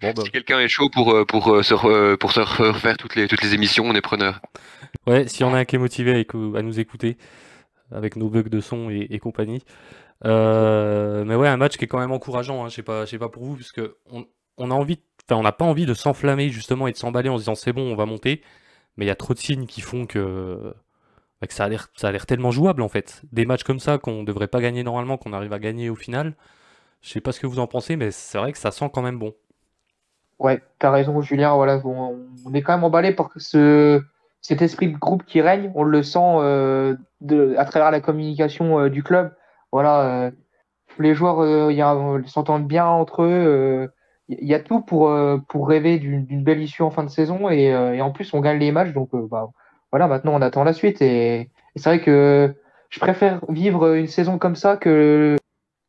Bon, 0.00 0.12
bah, 0.12 0.22
Si 0.24 0.30
quelqu'un 0.30 0.58
est 0.60 0.68
chaud 0.68 0.90
pour, 0.90 1.12
euh, 1.12 1.24
pour, 1.24 1.52
euh, 1.54 1.62
se, 1.62 1.72
re- 1.74 2.16
pour 2.16 2.32
se 2.32 2.40
refaire 2.40 2.96
toutes 2.96 3.14
les, 3.14 3.28
toutes 3.28 3.42
les 3.42 3.54
émissions, 3.54 3.84
on 3.84 3.94
est 3.94 4.00
preneur. 4.00 4.40
ouais, 5.06 5.26
s'il 5.28 5.42
y 5.42 5.44
en 5.48 5.54
a 5.54 5.58
un 5.58 5.64
qui 5.64 5.76
est 5.76 5.78
motivé 5.78 6.12
à, 6.12 6.58
à 6.58 6.62
nous 6.62 6.78
écouter, 6.80 7.16
avec 7.90 8.16
nos 8.16 8.28
bugs 8.28 8.44
de 8.44 8.60
son 8.60 8.90
et, 8.90 9.18
compagnie. 9.18 9.62
Euh, 10.24 11.24
mais 11.24 11.34
ouais, 11.34 11.48
un 11.48 11.56
match 11.56 11.76
qui 11.76 11.84
est 11.84 11.88
quand 11.88 11.98
même 11.98 12.12
encourageant, 12.12 12.64
hein, 12.64 12.68
je 12.68 12.76
sais 12.76 12.82
pas, 12.82 13.06
sais 13.06 13.18
pas 13.18 13.28
pour 13.28 13.44
vous, 13.44 13.56
parce 13.56 13.72
que 13.72 13.96
on, 14.10 14.66
n'a 14.66 15.52
pas 15.52 15.64
envie 15.64 15.86
de 15.86 15.94
s'enflammer 15.94 16.48
justement 16.48 16.86
et 16.86 16.92
de 16.92 16.96
s'emballer 16.96 17.28
en 17.28 17.36
se 17.36 17.42
disant 17.42 17.54
c'est 17.54 17.72
bon, 17.72 17.92
on 17.92 17.96
va 17.96 18.06
monter, 18.06 18.42
mais 18.96 19.04
il 19.04 19.08
y 19.08 19.10
a 19.10 19.16
trop 19.16 19.34
de 19.34 19.38
signes 19.38 19.66
qui 19.66 19.82
font 19.82 20.06
que, 20.06 20.74
bah, 21.40 21.46
ça 21.50 21.64
a 21.64 21.68
l'air, 21.68 22.26
tellement 22.26 22.50
jouable 22.50 22.82
en 22.82 22.88
fait. 22.88 23.22
Des 23.32 23.44
matchs 23.44 23.64
comme 23.64 23.80
ça 23.80 23.98
qu'on 23.98 24.24
devrait 24.24 24.48
pas 24.48 24.60
gagner 24.60 24.82
normalement, 24.82 25.18
qu'on 25.18 25.32
arrive 25.32 25.52
à 25.52 25.58
gagner 25.58 25.90
au 25.90 25.96
final. 25.96 26.34
Je 27.02 27.10
sais 27.10 27.20
pas 27.20 27.32
ce 27.32 27.40
que 27.40 27.46
vous 27.46 27.58
en 27.58 27.66
pensez, 27.66 27.96
mais 27.96 28.10
c'est 28.10 28.38
vrai 28.38 28.52
que 28.52 28.58
ça 28.58 28.70
sent 28.70 28.90
quand 28.92 29.02
même 29.02 29.18
bon. 29.18 29.34
Ouais, 30.38 30.60
t'as 30.78 30.90
raison, 30.90 31.20
Julien. 31.20 31.54
Voilà, 31.54 31.80
on, 31.84 32.18
on 32.44 32.54
est 32.54 32.62
quand 32.62 32.74
même 32.74 32.84
emballé 32.84 33.12
par 33.12 33.30
ce, 33.36 34.02
cet 34.46 34.62
esprit 34.62 34.88
de 34.88 34.96
groupe 34.96 35.24
qui 35.24 35.40
règne. 35.40 35.72
On 35.74 35.82
le 35.82 36.02
sent 36.02 36.18
euh, 36.20 36.96
à 37.56 37.64
travers 37.64 37.90
la 37.90 38.00
communication 38.00 38.78
euh, 38.78 38.88
du 38.88 39.02
club. 39.02 39.34
Voilà, 39.72 40.02
euh, 40.02 40.30
les 40.98 41.14
joueurs 41.14 41.44
s'entendent 42.26 42.66
bien 42.66 42.86
entre 42.86 43.22
eux. 43.22 43.90
Il 44.28 44.46
y 44.46 44.54
a 44.54 44.60
tout 44.60 44.80
pour, 44.80 45.12
pour 45.48 45.68
rêver 45.68 45.98
d'une 45.98 46.42
belle 46.42 46.62
issue 46.62 46.82
en 46.82 46.90
fin 46.90 47.04
de 47.04 47.10
saison. 47.10 47.50
Et, 47.50 47.74
en 48.00 48.10
plus, 48.12 48.32
on 48.32 48.40
gagne 48.40 48.58
les 48.58 48.72
matchs. 48.72 48.92
Donc, 48.92 49.10
bah, 49.12 49.50
voilà, 49.92 50.08
maintenant, 50.08 50.32
on 50.34 50.40
attend 50.40 50.64
la 50.64 50.72
suite. 50.72 51.02
Et, 51.02 51.50
c'est 51.76 51.90
vrai 51.90 52.00
que 52.00 52.54
je 52.88 53.00
préfère 53.00 53.40
vivre 53.50 53.94
une 53.94 54.06
saison 54.06 54.38
comme 54.38 54.56
ça 54.56 54.78
que, 54.78 55.36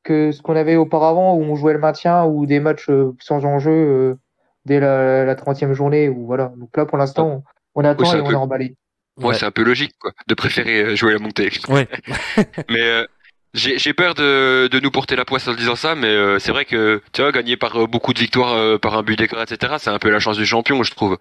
que 0.04 0.32
ce 0.32 0.42
qu'on 0.42 0.58
avait 0.58 0.76
auparavant 0.76 1.36
où 1.36 1.42
on 1.42 1.56
jouait 1.56 1.74
le 1.74 1.80
maintien 1.80 2.26
ou 2.26 2.46
des 2.46 2.60
matchs 2.60 2.92
sans 3.20 3.46
enjeu. 3.46 4.18
dès 4.66 4.82
la, 4.82 5.24
la 5.24 5.36
30e 5.36 5.72
journée. 5.72 6.10
Ou 6.10 6.26
voilà. 6.26 6.52
Donc 6.58 6.76
là, 6.76 6.86
pour 6.86 6.98
l'instant, 6.98 7.44
on, 7.78 7.84
attend 7.86 8.06
c'est 8.06 8.18
et 8.18 8.22
on 8.22 8.26
peu- 8.26 8.34
est 8.34 8.36
emballé. 8.36 8.76
Ouais, 9.18 9.28
Ouais. 9.28 9.34
c'est 9.34 9.46
un 9.46 9.52
peu 9.52 9.64
logique, 9.64 9.94
quoi, 10.00 10.12
de 10.28 10.34
préférer 10.36 10.82
euh, 10.84 10.96
jouer 10.96 11.14
la 11.14 11.20
montée. 11.20 11.50
Ouais. 11.70 11.88
Mais 12.70 12.82
euh, 12.82 13.06
j'ai 13.54 13.80
j'ai 13.80 13.94
peur 13.94 14.14
de, 14.14 14.68
de 14.72 14.80
nous 14.80 14.92
porter 14.92 15.16
la 15.16 15.26
poisse 15.26 15.48
en 15.48 15.54
disant 15.56 15.76
ça, 15.76 15.96
mais 15.96 16.08
euh, 16.10 16.38
c'est 16.38 16.52
vrai 16.52 16.66
que, 16.66 17.02
tu 17.14 17.22
vois, 17.22 17.32
gagner 17.32 17.58
par 17.58 17.82
euh, 17.82 17.88
beaucoup 17.88 18.14
de 18.14 18.20
victoires, 18.20 18.54
euh, 18.54 18.78
par 18.78 18.96
un 18.96 19.02
but 19.04 19.18
d'écart, 19.18 19.42
etc., 19.42 19.76
c'est 19.80 19.90
un 19.90 19.98
peu 19.98 20.10
la 20.12 20.20
chance 20.20 20.38
du 20.38 20.46
champion, 20.46 20.84
je 20.84 20.92
trouve. 20.94 21.18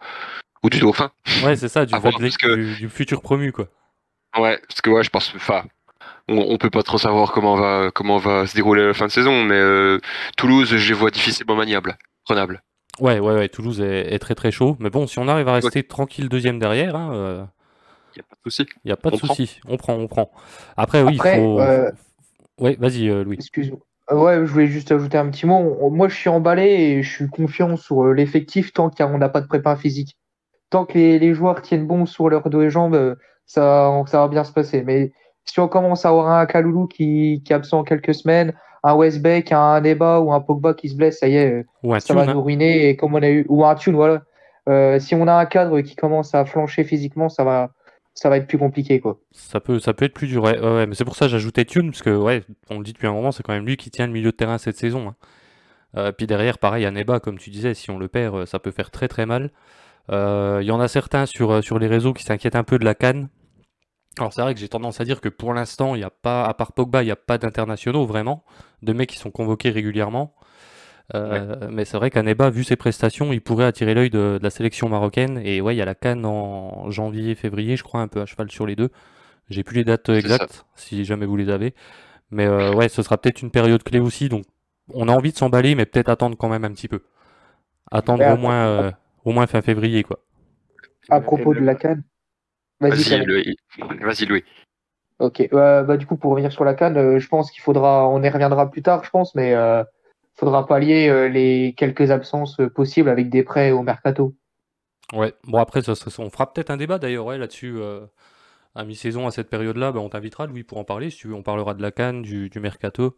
Ou 0.63 0.69
du 0.69 0.81
dauphin. 0.81 1.11
Ouais, 1.45 1.55
c'est 1.57 1.69
ça, 1.69 1.87
du, 1.87 1.95
voir, 1.97 2.13
de- 2.19 2.23
parce 2.25 2.37
que- 2.37 2.55
du, 2.57 2.75
du 2.75 2.89
futur 2.91 3.23
promu, 3.23 3.53
quoi. 3.53 3.69
Ouais, 4.37 4.59
parce 4.69 4.81
que 4.83 4.91
ouais, 4.91 5.03
je 5.05 5.09
pense, 5.11 5.33
enfin, 5.37 5.65
on, 6.29 6.37
on 6.39 6.59
peut 6.59 6.69
pas 6.71 6.83
trop 6.83 6.99
savoir 6.99 7.33
comment 7.33 7.55
va 7.57 7.91
comment 7.95 8.19
va 8.19 8.47
se 8.47 8.55
dérouler 8.55 8.85
la 8.87 8.93
fin 8.93 9.07
de 9.07 9.13
saison, 9.13 9.45
mais 9.45 9.55
euh, 9.55 9.99
Toulouse, 10.37 10.77
je 10.77 10.89
les 10.89 10.95
vois 10.95 11.11
difficilement 11.11 11.55
maniables, 11.57 11.97
prenables. 12.25 12.61
Ouais, 13.01 13.19
ouais, 13.19 13.35
ouais, 13.35 13.49
Toulouse 13.49 13.81
est, 13.81 14.15
est 14.15 14.19
très 14.19 14.35
très 14.35 14.51
chaud. 14.51 14.77
Mais 14.81 14.91
bon, 14.91 15.07
si 15.07 15.19
on 15.19 15.29
arrive 15.29 15.49
à 15.49 15.55
rester 15.55 15.83
tranquille 15.83 16.29
deuxième 16.29 16.59
derrière, 16.59 16.97
hein, 16.97 17.11
euh, 17.15 17.45
Y 18.17 18.21
a 18.21 18.23
pas 18.23 18.37
de 18.45 18.51
souci. 18.51 18.67
y 18.85 18.91
a 18.93 18.97
pas 18.97 19.11
de 19.11 19.15
On 19.15 19.19
prend. 19.19 19.29
souci. 19.35 19.61
On 19.69 19.77
prend, 19.77 19.95
on 19.95 20.07
prend. 20.09 20.31
Après, 20.77 21.03
oui, 21.03 21.13
il 21.15 21.21
faut. 21.21 21.61
euh, 21.61 21.91
Ouais, 22.59 22.77
vas-y, 22.81 23.09
euh, 23.11 23.23
Louis. 23.25 23.37
Excuse-moi. 23.37 23.79
Euh, 24.13 24.17
Ouais, 24.17 24.37
je 24.47 24.53
voulais 24.53 24.69
juste 24.69 24.93
ajouter 24.93 25.19
un 25.19 25.29
petit 25.31 25.47
mot. 25.47 25.91
Moi, 25.91 26.09
je 26.09 26.15
suis 26.15 26.29
emballé 26.31 26.63
et 26.69 27.03
je 27.03 27.11
suis 27.11 27.29
confiant 27.29 27.77
sur 27.77 28.05
euh, 28.05 28.13
l'effectif 28.15 28.73
tant 28.73 28.89
qu'on 28.89 29.19
n'a 29.19 29.29
pas 29.29 29.41
de 29.41 29.47
prépa 29.49 29.75
physique. 29.77 30.17
Tant 30.71 30.85
que 30.87 30.95
les, 30.95 31.19
les 31.19 31.35
joueurs 31.35 31.61
tiennent 31.61 31.87
bon 31.87 32.07
sur 32.07 32.29
leurs 32.29 32.49
dos 32.49 32.63
et 32.63 32.71
jambes, 32.71 32.95
euh, 32.95 33.17
ça, 33.47 33.91
ça 34.07 34.21
va 34.21 34.29
bien 34.29 34.45
se 34.45 34.53
passer. 34.53 34.83
Mais 34.85 35.13
si 35.45 35.59
on 35.61 35.69
commence 35.69 36.07
à 36.07 36.11
avoir 36.11 36.29
un 36.29 36.47
Kaloulou 36.47 36.87
qui, 36.87 37.43
qui 37.45 37.53
est 37.53 37.57
absent 37.57 37.83
quelques 37.85 38.15
semaines, 38.15 38.55
un 38.87 38.95
Westbeck, 38.95 39.53
un 39.53 39.81
Neba 39.81 40.21
ou 40.21 40.33
un 40.33 40.41
Pogba 40.41 40.75
qui 40.75 40.89
se 40.89 40.95
blesse, 40.95 41.19
ça 41.19 41.29
y 41.29 41.37
est, 41.37 41.53
euh, 41.53 41.65
Ou 41.83 41.99
ça 41.99 42.15
va 42.15 42.23
hein. 42.23 42.35
nous 42.35 42.43
ruiner. 42.43 42.89
Et 42.89 42.97
comme 42.97 43.15
on 43.15 43.23
a 43.23 43.29
eu, 43.29 43.45
ou 43.49 43.65
un 43.65 43.75
Thune, 43.75 43.97
voilà. 43.97 44.23
Euh, 44.69 44.99
si 44.99 45.15
on 45.15 45.27
a 45.29 45.35
un 45.35 45.47
cadre 45.47 45.81
qui 45.81 45.95
commence 45.97 46.35
à 46.35 46.45
flancher 46.45 46.85
physiquement, 46.85 47.29
ça 47.29 47.45
va, 47.45 47.71
ça 48.15 48.29
va 48.29 48.37
être 48.37 48.47
plus 48.47 48.59
compliqué, 48.59 49.01
quoi. 49.01 49.19
Ça 49.33 49.61
peut, 49.61 49.79
ça 49.79 49.93
peut 49.95 50.05
être 50.05 50.15
plus 50.15 50.27
dur. 50.29 50.43
Ouais, 50.45 50.87
mais 50.87 50.95
c'est 50.95 51.05
pour 51.05 51.17
ça 51.17 51.27
que 51.27 51.33
j'ajoutais 51.33 51.65
Thune, 51.65 51.91
parce 51.91 52.03
que, 52.03 52.11
ouais, 52.17 52.43
on 52.71 52.79
le 52.79 52.85
dit 52.85 52.93
depuis 52.93 53.07
un 53.07 53.13
moment, 53.13 53.33
c'est 53.33 53.43
quand 53.43 53.53
même 53.53 53.67
lui 53.67 53.77
qui 53.77 53.91
tient 53.91 54.07
le 54.07 54.13
milieu 54.13 54.31
de 54.31 54.37
terrain 54.37 54.59
cette 54.59 54.77
saison. 54.77 55.09
hein. 55.09 55.15
Euh, 55.97 56.13
puis 56.13 56.27
derrière, 56.27 56.59
pareil, 56.59 56.85
à 56.85 56.91
Neba, 56.91 57.21
comme 57.21 57.39
tu 57.39 57.51
disais, 57.51 57.75
si 57.75 57.91
on 57.91 57.99
le 57.99 58.09
perd, 58.09 58.45
ça 58.47 58.59
peut 58.59 58.71
faire 58.73 58.91
très 58.91 59.09
très 59.09 59.25
mal. 59.27 59.51
Euh, 60.11 60.59
Il 60.63 60.67
y 60.67 60.71
en 60.71 60.81
a 60.81 60.89
certains 60.89 61.27
sur, 61.27 61.63
sur 61.65 61.79
les 61.79 61.87
réseaux 61.87 62.13
qui 62.13 62.23
s'inquiètent 62.25 62.57
un 62.57 62.65
peu 62.65 62.79
de 62.79 62.85
la 62.85 62.95
canne. 62.95 63.29
Alors 64.19 64.33
c'est 64.33 64.41
vrai 64.41 64.55
que 64.55 64.61
j'ai 64.61 64.69
tendance 64.69 65.01
à 65.01 65.05
dire 65.05 65.21
que 65.21 65.29
pour 65.29 65.53
l'instant, 65.53 65.95
il 65.95 65.99
n'y 65.99 66.05
a 66.05 66.11
pas, 66.11 66.45
à 66.45 66.55
part 66.55 66.73
Pogba, 66.73 67.03
il 67.03 67.07
n'y 67.07 67.13
a 67.13 67.17
pas 67.17 67.37
d'internationaux 67.39 68.07
vraiment, 68.07 68.45
de 68.83 68.93
mecs 68.93 69.11
qui 69.11 69.19
sont 69.19 69.31
convoqués 69.31 69.71
régulièrement. 69.71 70.35
Euh, 71.15 71.69
Mais 71.71 71.85
c'est 71.85 71.97
vrai 71.99 72.11
qu'Aneba, 72.11 72.51
vu 72.51 72.65
ses 72.65 72.77
prestations, 72.77 73.33
il 73.33 73.41
pourrait 73.41 73.67
attirer 73.67 73.95
l'œil 73.95 74.11
de, 74.11 74.39
de 74.39 74.43
la 74.43 74.51
sélection 74.51 74.89
marocaine. 74.89 75.41
Et 75.45 75.61
ouais, 75.61 75.75
il 75.75 75.79
y 75.79 75.83
a 75.83 75.85
la 75.85 75.95
canne 75.95 76.27
en 76.27 76.91
janvier, 76.91 77.35
février, 77.35 77.77
je 77.77 77.85
crois, 77.85 78.01
un 78.01 78.09
peu 78.09 78.21
à 78.23 78.27
cheval 78.27 78.51
sur 78.51 78.67
les 78.67 78.77
deux. 78.77 78.91
J'ai 79.51 79.65
plus 79.65 79.77
les 79.77 79.85
dates 79.85 80.09
exactes, 80.11 80.67
si 80.77 81.05
jamais 81.05 81.27
vous 81.27 81.37
les 81.37 81.51
avez. 81.51 81.75
Mais 82.31 82.47
euh, 82.47 82.73
ouais, 82.75 82.89
ce 82.89 83.03
sera 83.03 83.19
peut-être 83.19 83.43
une 83.43 83.51
période 83.51 83.83
clé 83.85 84.01
aussi. 84.01 84.29
Donc 84.29 84.45
on 84.95 85.09
a 85.09 85.13
envie 85.13 85.33
de 85.33 85.39
s'emballer, 85.39 85.75
mais 85.75 85.87
peut-être 85.87 86.11
attendre 86.11 86.37
quand 86.39 86.49
même 86.49 86.65
un 86.65 86.73
petit 86.73 86.89
peu. 86.89 87.03
Attendre 87.91 88.23
Ouais, 88.23 88.33
au 88.33 88.37
moins, 88.37 88.67
euh, 88.67 88.93
au 89.25 89.33
moins 89.33 89.47
fin 89.47 89.63
février, 89.63 90.05
quoi. 90.05 90.21
À 91.09 91.21
propos 91.21 91.53
de 91.53 91.61
la 91.61 91.75
canne. 91.75 92.05
Vas-y. 92.81 93.25
Louis. 93.25 93.57
Vas-y, 94.01 94.27
Louis. 94.27 94.45
Ok, 95.19 95.49
euh, 95.53 95.83
bah, 95.83 95.97
du 95.97 96.07
coup, 96.07 96.17
pour 96.17 96.33
revenir 96.33 96.53
sur 96.53 96.65
la 96.65 96.75
canne, 96.75 96.97
euh, 96.99 97.19
je 97.19 97.29
pense 97.29 97.51
qu'il 97.51 97.63
faudra, 97.63 98.07
on 98.09 98.23
y 98.23 98.29
reviendra 98.29 98.71
plus 98.71 98.83
tard, 98.83 99.03
je 99.03 99.11
pense, 99.11 99.35
mais 99.35 99.55
euh, 99.55 99.83
faudra 100.35 100.67
pallier 100.67 101.09
euh, 101.09 101.29
les 101.29 101.75
quelques 101.77 102.11
absences 102.11 102.61
euh, 102.61 102.69
possibles 102.69 103.09
avec 103.09 103.31
des 103.31 103.43
prêts 103.43 103.71
au 103.71 103.83
mercato. 103.83 104.35
Ouais, 105.15 105.33
bon 105.45 105.59
après, 105.59 105.83
ça, 105.83 105.95
serait- 105.95 106.23
on 106.23 106.29
fera 106.29 106.53
peut-être 106.53 106.71
un 106.71 106.77
débat 106.77 106.99
d'ailleurs 106.99 107.25
ouais, 107.25 107.39
là-dessus 107.39 107.77
euh, 107.79 108.07
à 108.75 108.85
mi-saison, 108.85 109.27
à 109.27 109.31
cette 109.31 109.49
période-là, 109.49 109.93
bah, 109.93 110.01
on 110.01 110.11
t'invitera 110.11 110.47
Louis 110.47 110.65
pour 110.65 110.79
en 110.79 110.85
parler, 110.85 111.09
si 111.11 111.19
tu 111.19 111.29
veux, 111.29 111.35
on 111.35 111.43
parlera 111.43 111.75
de 111.75 111.83
la 111.83 111.93
canne, 111.93 112.23
du, 112.23 112.51
du 112.51 112.61
mercato, 112.61 113.17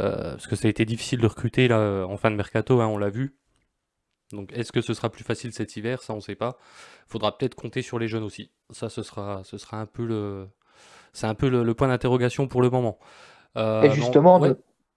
euh, 0.00 0.32
parce 0.32 0.46
que 0.48 0.56
ça 0.56 0.68
a 0.68 0.70
été 0.70 0.84
difficile 0.84 1.20
de 1.20 1.26
recruter 1.28 1.68
là 1.68 2.06
en 2.08 2.16
fin 2.16 2.30
de 2.30 2.36
mercato, 2.36 2.80
hein, 2.80 2.88
on 2.88 2.98
l'a 2.98 3.10
vu. 3.10 3.36
Donc 4.32 4.52
est-ce 4.52 4.72
que 4.72 4.80
ce 4.80 4.94
sera 4.94 5.10
plus 5.10 5.24
facile 5.24 5.52
cet 5.52 5.76
hiver? 5.76 6.02
Ça 6.02 6.14
on 6.14 6.20
sait 6.20 6.34
pas. 6.34 6.56
Faudra 7.06 7.36
peut-être 7.36 7.54
compter 7.54 7.82
sur 7.82 7.98
les 7.98 8.08
jeunes 8.08 8.22
aussi. 8.22 8.50
Ça, 8.70 8.88
ce 8.88 9.02
sera, 9.02 9.42
ce 9.44 9.58
sera 9.58 9.78
un 9.80 9.86
peu 9.86 10.04
le, 10.06 10.48
c'est 11.12 11.26
un 11.26 11.34
peu 11.34 11.48
le, 11.48 11.62
le 11.62 11.74
point 11.74 11.88
d'interrogation 11.88 12.48
pour 12.48 12.62
le 12.62 12.70
moment. 12.70 12.98
Euh, 13.56 13.82
Et 13.82 13.90
justement, 13.90 14.40
ouais, 14.40 14.48
no- 14.48 14.56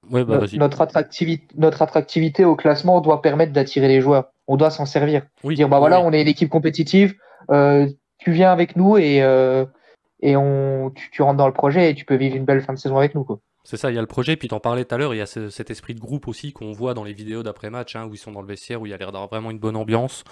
ouais, 0.09 0.23
bah 0.25 0.39
no- 0.39 0.57
notre 0.57 0.81
attractivité, 0.81 1.45
notre 1.57 1.81
attractivité 1.81 2.45
au 2.45 2.55
classement 2.55 3.01
doit 3.01 3.21
permettre 3.21 3.51
d'attirer 3.51 3.87
les 3.89 4.01
joueurs. 4.01 4.31
On 4.47 4.55
doit 4.55 4.69
s'en 4.71 4.85
servir. 4.85 5.23
Oui, 5.43 5.55
Dire, 5.55 5.67
bah 5.67 5.77
oui, 5.77 5.81
voilà, 5.81 5.99
on 6.01 6.11
est 6.13 6.21
une 6.21 6.27
équipe 6.27 6.49
compétitive, 6.49 7.15
euh, 7.51 7.87
tu 8.17 8.31
viens 8.31 8.51
avec 8.51 8.75
nous 8.77 8.97
et, 8.97 9.21
euh, 9.21 9.65
et 10.21 10.37
on, 10.37 10.91
tu, 10.91 11.11
tu 11.11 11.21
rentres 11.21 11.37
dans 11.37 11.47
le 11.47 11.53
projet 11.53 11.89
et 11.91 11.95
tu 11.95 12.05
peux 12.05 12.15
vivre 12.15 12.35
une 12.37 12.45
belle 12.45 12.61
fin 12.61 12.73
de 12.73 12.79
saison 12.79 12.97
avec 12.97 13.13
nous, 13.15 13.23
quoi. 13.25 13.39
C'est 13.65 13.77
ça, 13.77 13.91
il 13.91 13.95
y 13.95 13.97
a 13.97 14.01
le 14.01 14.07
projet, 14.07 14.37
puis 14.37 14.47
t'en 14.47 14.59
parlais 14.61 14.85
tout 14.85 14.95
à 14.95 14.97
l'heure, 14.97 15.13
il 15.13 15.17
y 15.17 15.21
a 15.21 15.25
ce- 15.25 15.49
cet 15.49 15.71
esprit 15.71 15.95
de 15.95 15.99
groupe 15.99 16.27
aussi 16.27 16.53
qu'on 16.53 16.71
voit 16.71 16.93
dans 16.93 17.03
les 17.03 17.13
vidéos 17.13 17.43
d'après-match, 17.43 17.95
hein, 17.97 18.05
où 18.05 18.13
ils 18.13 18.17
sont 18.17 18.31
dans 18.31 18.41
le 18.41 18.47
vestiaire, 18.47 18.79
où 18.81 18.85
il 18.85 18.91
y 18.91 18.93
a 18.93 18.97
l'air 18.97 19.11
d'avoir 19.11 19.27
vraiment 19.29 19.51
une 19.51 19.59
bonne 19.59 19.75
ambiance. 19.75 20.23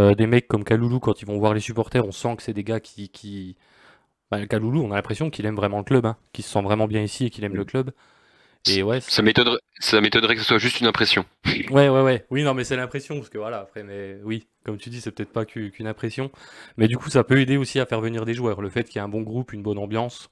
Euh, 0.00 0.14
des 0.16 0.26
mecs 0.26 0.48
comme 0.48 0.64
Kaloulou, 0.64 0.98
quand 0.98 1.22
ils 1.22 1.26
vont 1.26 1.38
voir 1.38 1.54
les 1.54 1.60
supporters, 1.60 2.04
on 2.06 2.12
sent 2.12 2.36
que 2.36 2.42
c'est 2.42 2.54
des 2.54 2.64
gars 2.64 2.80
qui, 2.80 3.10
qui... 3.10 3.56
Bah, 4.30 4.46
Kaloulou, 4.46 4.82
on 4.82 4.92
a 4.92 4.96
l'impression 4.96 5.30
qu'il 5.30 5.46
aime 5.46 5.56
vraiment 5.56 5.78
le 5.78 5.84
club, 5.84 6.06
hein, 6.06 6.16
qu'il 6.32 6.44
se 6.44 6.50
sent 6.50 6.62
vraiment 6.62 6.86
bien 6.88 7.02
ici 7.02 7.26
et 7.26 7.30
qu'il 7.30 7.44
aime 7.44 7.56
le 7.56 7.64
club. 7.64 7.92
Et 8.68 8.82
ouais, 8.82 9.00
Ça 9.00 9.22
m'étonnerait, 9.22 9.58
ça 9.78 10.00
m'étonnerait 10.00 10.34
que 10.34 10.40
ce 10.42 10.46
soit 10.48 10.58
juste 10.58 10.80
une 10.80 10.86
impression. 10.86 11.24
Ouais, 11.70 11.88
ouais, 11.88 12.02
ouais. 12.02 12.26
Oui, 12.30 12.42
non, 12.42 12.54
mais 12.54 12.64
c'est 12.64 12.76
l'impression, 12.76 13.16
parce 13.16 13.28
que 13.28 13.38
voilà, 13.38 13.58
après, 13.60 13.82
mais 13.82 14.18
oui, 14.24 14.46
comme 14.64 14.78
tu 14.78 14.90
dis, 14.90 15.00
c'est 15.00 15.12
peut-être 15.12 15.32
pas 15.32 15.44
qu'u- 15.44 15.70
qu'une 15.70 15.86
impression. 15.86 16.30
Mais 16.78 16.88
du 16.88 16.96
coup, 16.96 17.10
ça 17.10 17.24
peut 17.24 17.40
aider 17.40 17.56
aussi 17.56 17.78
à 17.80 17.86
faire 17.86 18.00
venir 18.00 18.24
des 18.24 18.34
joueurs, 18.34 18.60
le 18.62 18.70
fait 18.70 18.84
qu'il 18.84 18.96
y 18.96 18.98
ait 18.98 19.04
un 19.04 19.08
bon 19.08 19.22
groupe, 19.22 19.52
une 19.52 19.62
bonne 19.62 19.78
ambiance. 19.78 20.30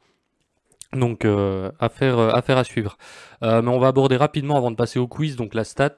Donc, 0.93 1.25
euh, 1.25 1.71
affaire, 1.81 2.19
euh, 2.19 2.31
affaire 2.31 2.59
à 2.59 2.65
suivre. 2.65 2.97
Euh, 3.43 3.63
mais 3.63 3.71
on 3.71 3.79
va 3.79 3.89
aborder 3.89 4.17
rapidement 4.17 4.57
avant 4.57 4.71
de 4.71 4.77
passer 4.77 4.99
au 4.99 5.09
quiz, 5.09 5.37
donc 5.37 5.55
la 5.55 5.65
stat. 5.65 5.97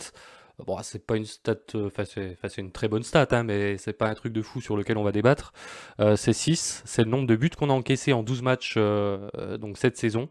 Bon, 0.67 0.77
c'est 0.83 1.07
pas 1.07 1.17
une 1.17 1.25
stat, 1.25 1.55
enfin, 1.75 2.05
c'est 2.05 2.33
enfin, 2.33 2.49
c'est 2.49 2.61
une 2.61 2.73
très 2.73 2.89
bonne 2.89 3.05
stat, 3.05 3.29
hein, 3.31 3.45
mais 3.45 3.79
c'est 3.79 3.93
pas 3.93 4.09
un 4.09 4.15
truc 4.15 4.33
de 4.33 4.43
fou 4.43 4.61
sur 4.61 4.77
lequel 4.77 4.99
on 4.99 5.05
va 5.05 5.13
débattre. 5.13 5.53
C'est 6.17 6.33
6, 6.33 6.83
c'est 6.85 7.05
le 7.05 7.11
nombre 7.11 7.29
de 7.29 7.37
buts 7.37 7.51
qu'on 7.51 7.71
a 7.71 7.73
encaissés 7.73 8.13
en 8.13 8.25
12 8.25 8.43
matchs, 8.43 8.77
donc 8.77 9.79
cette 9.79 9.97
saison. 9.97 10.29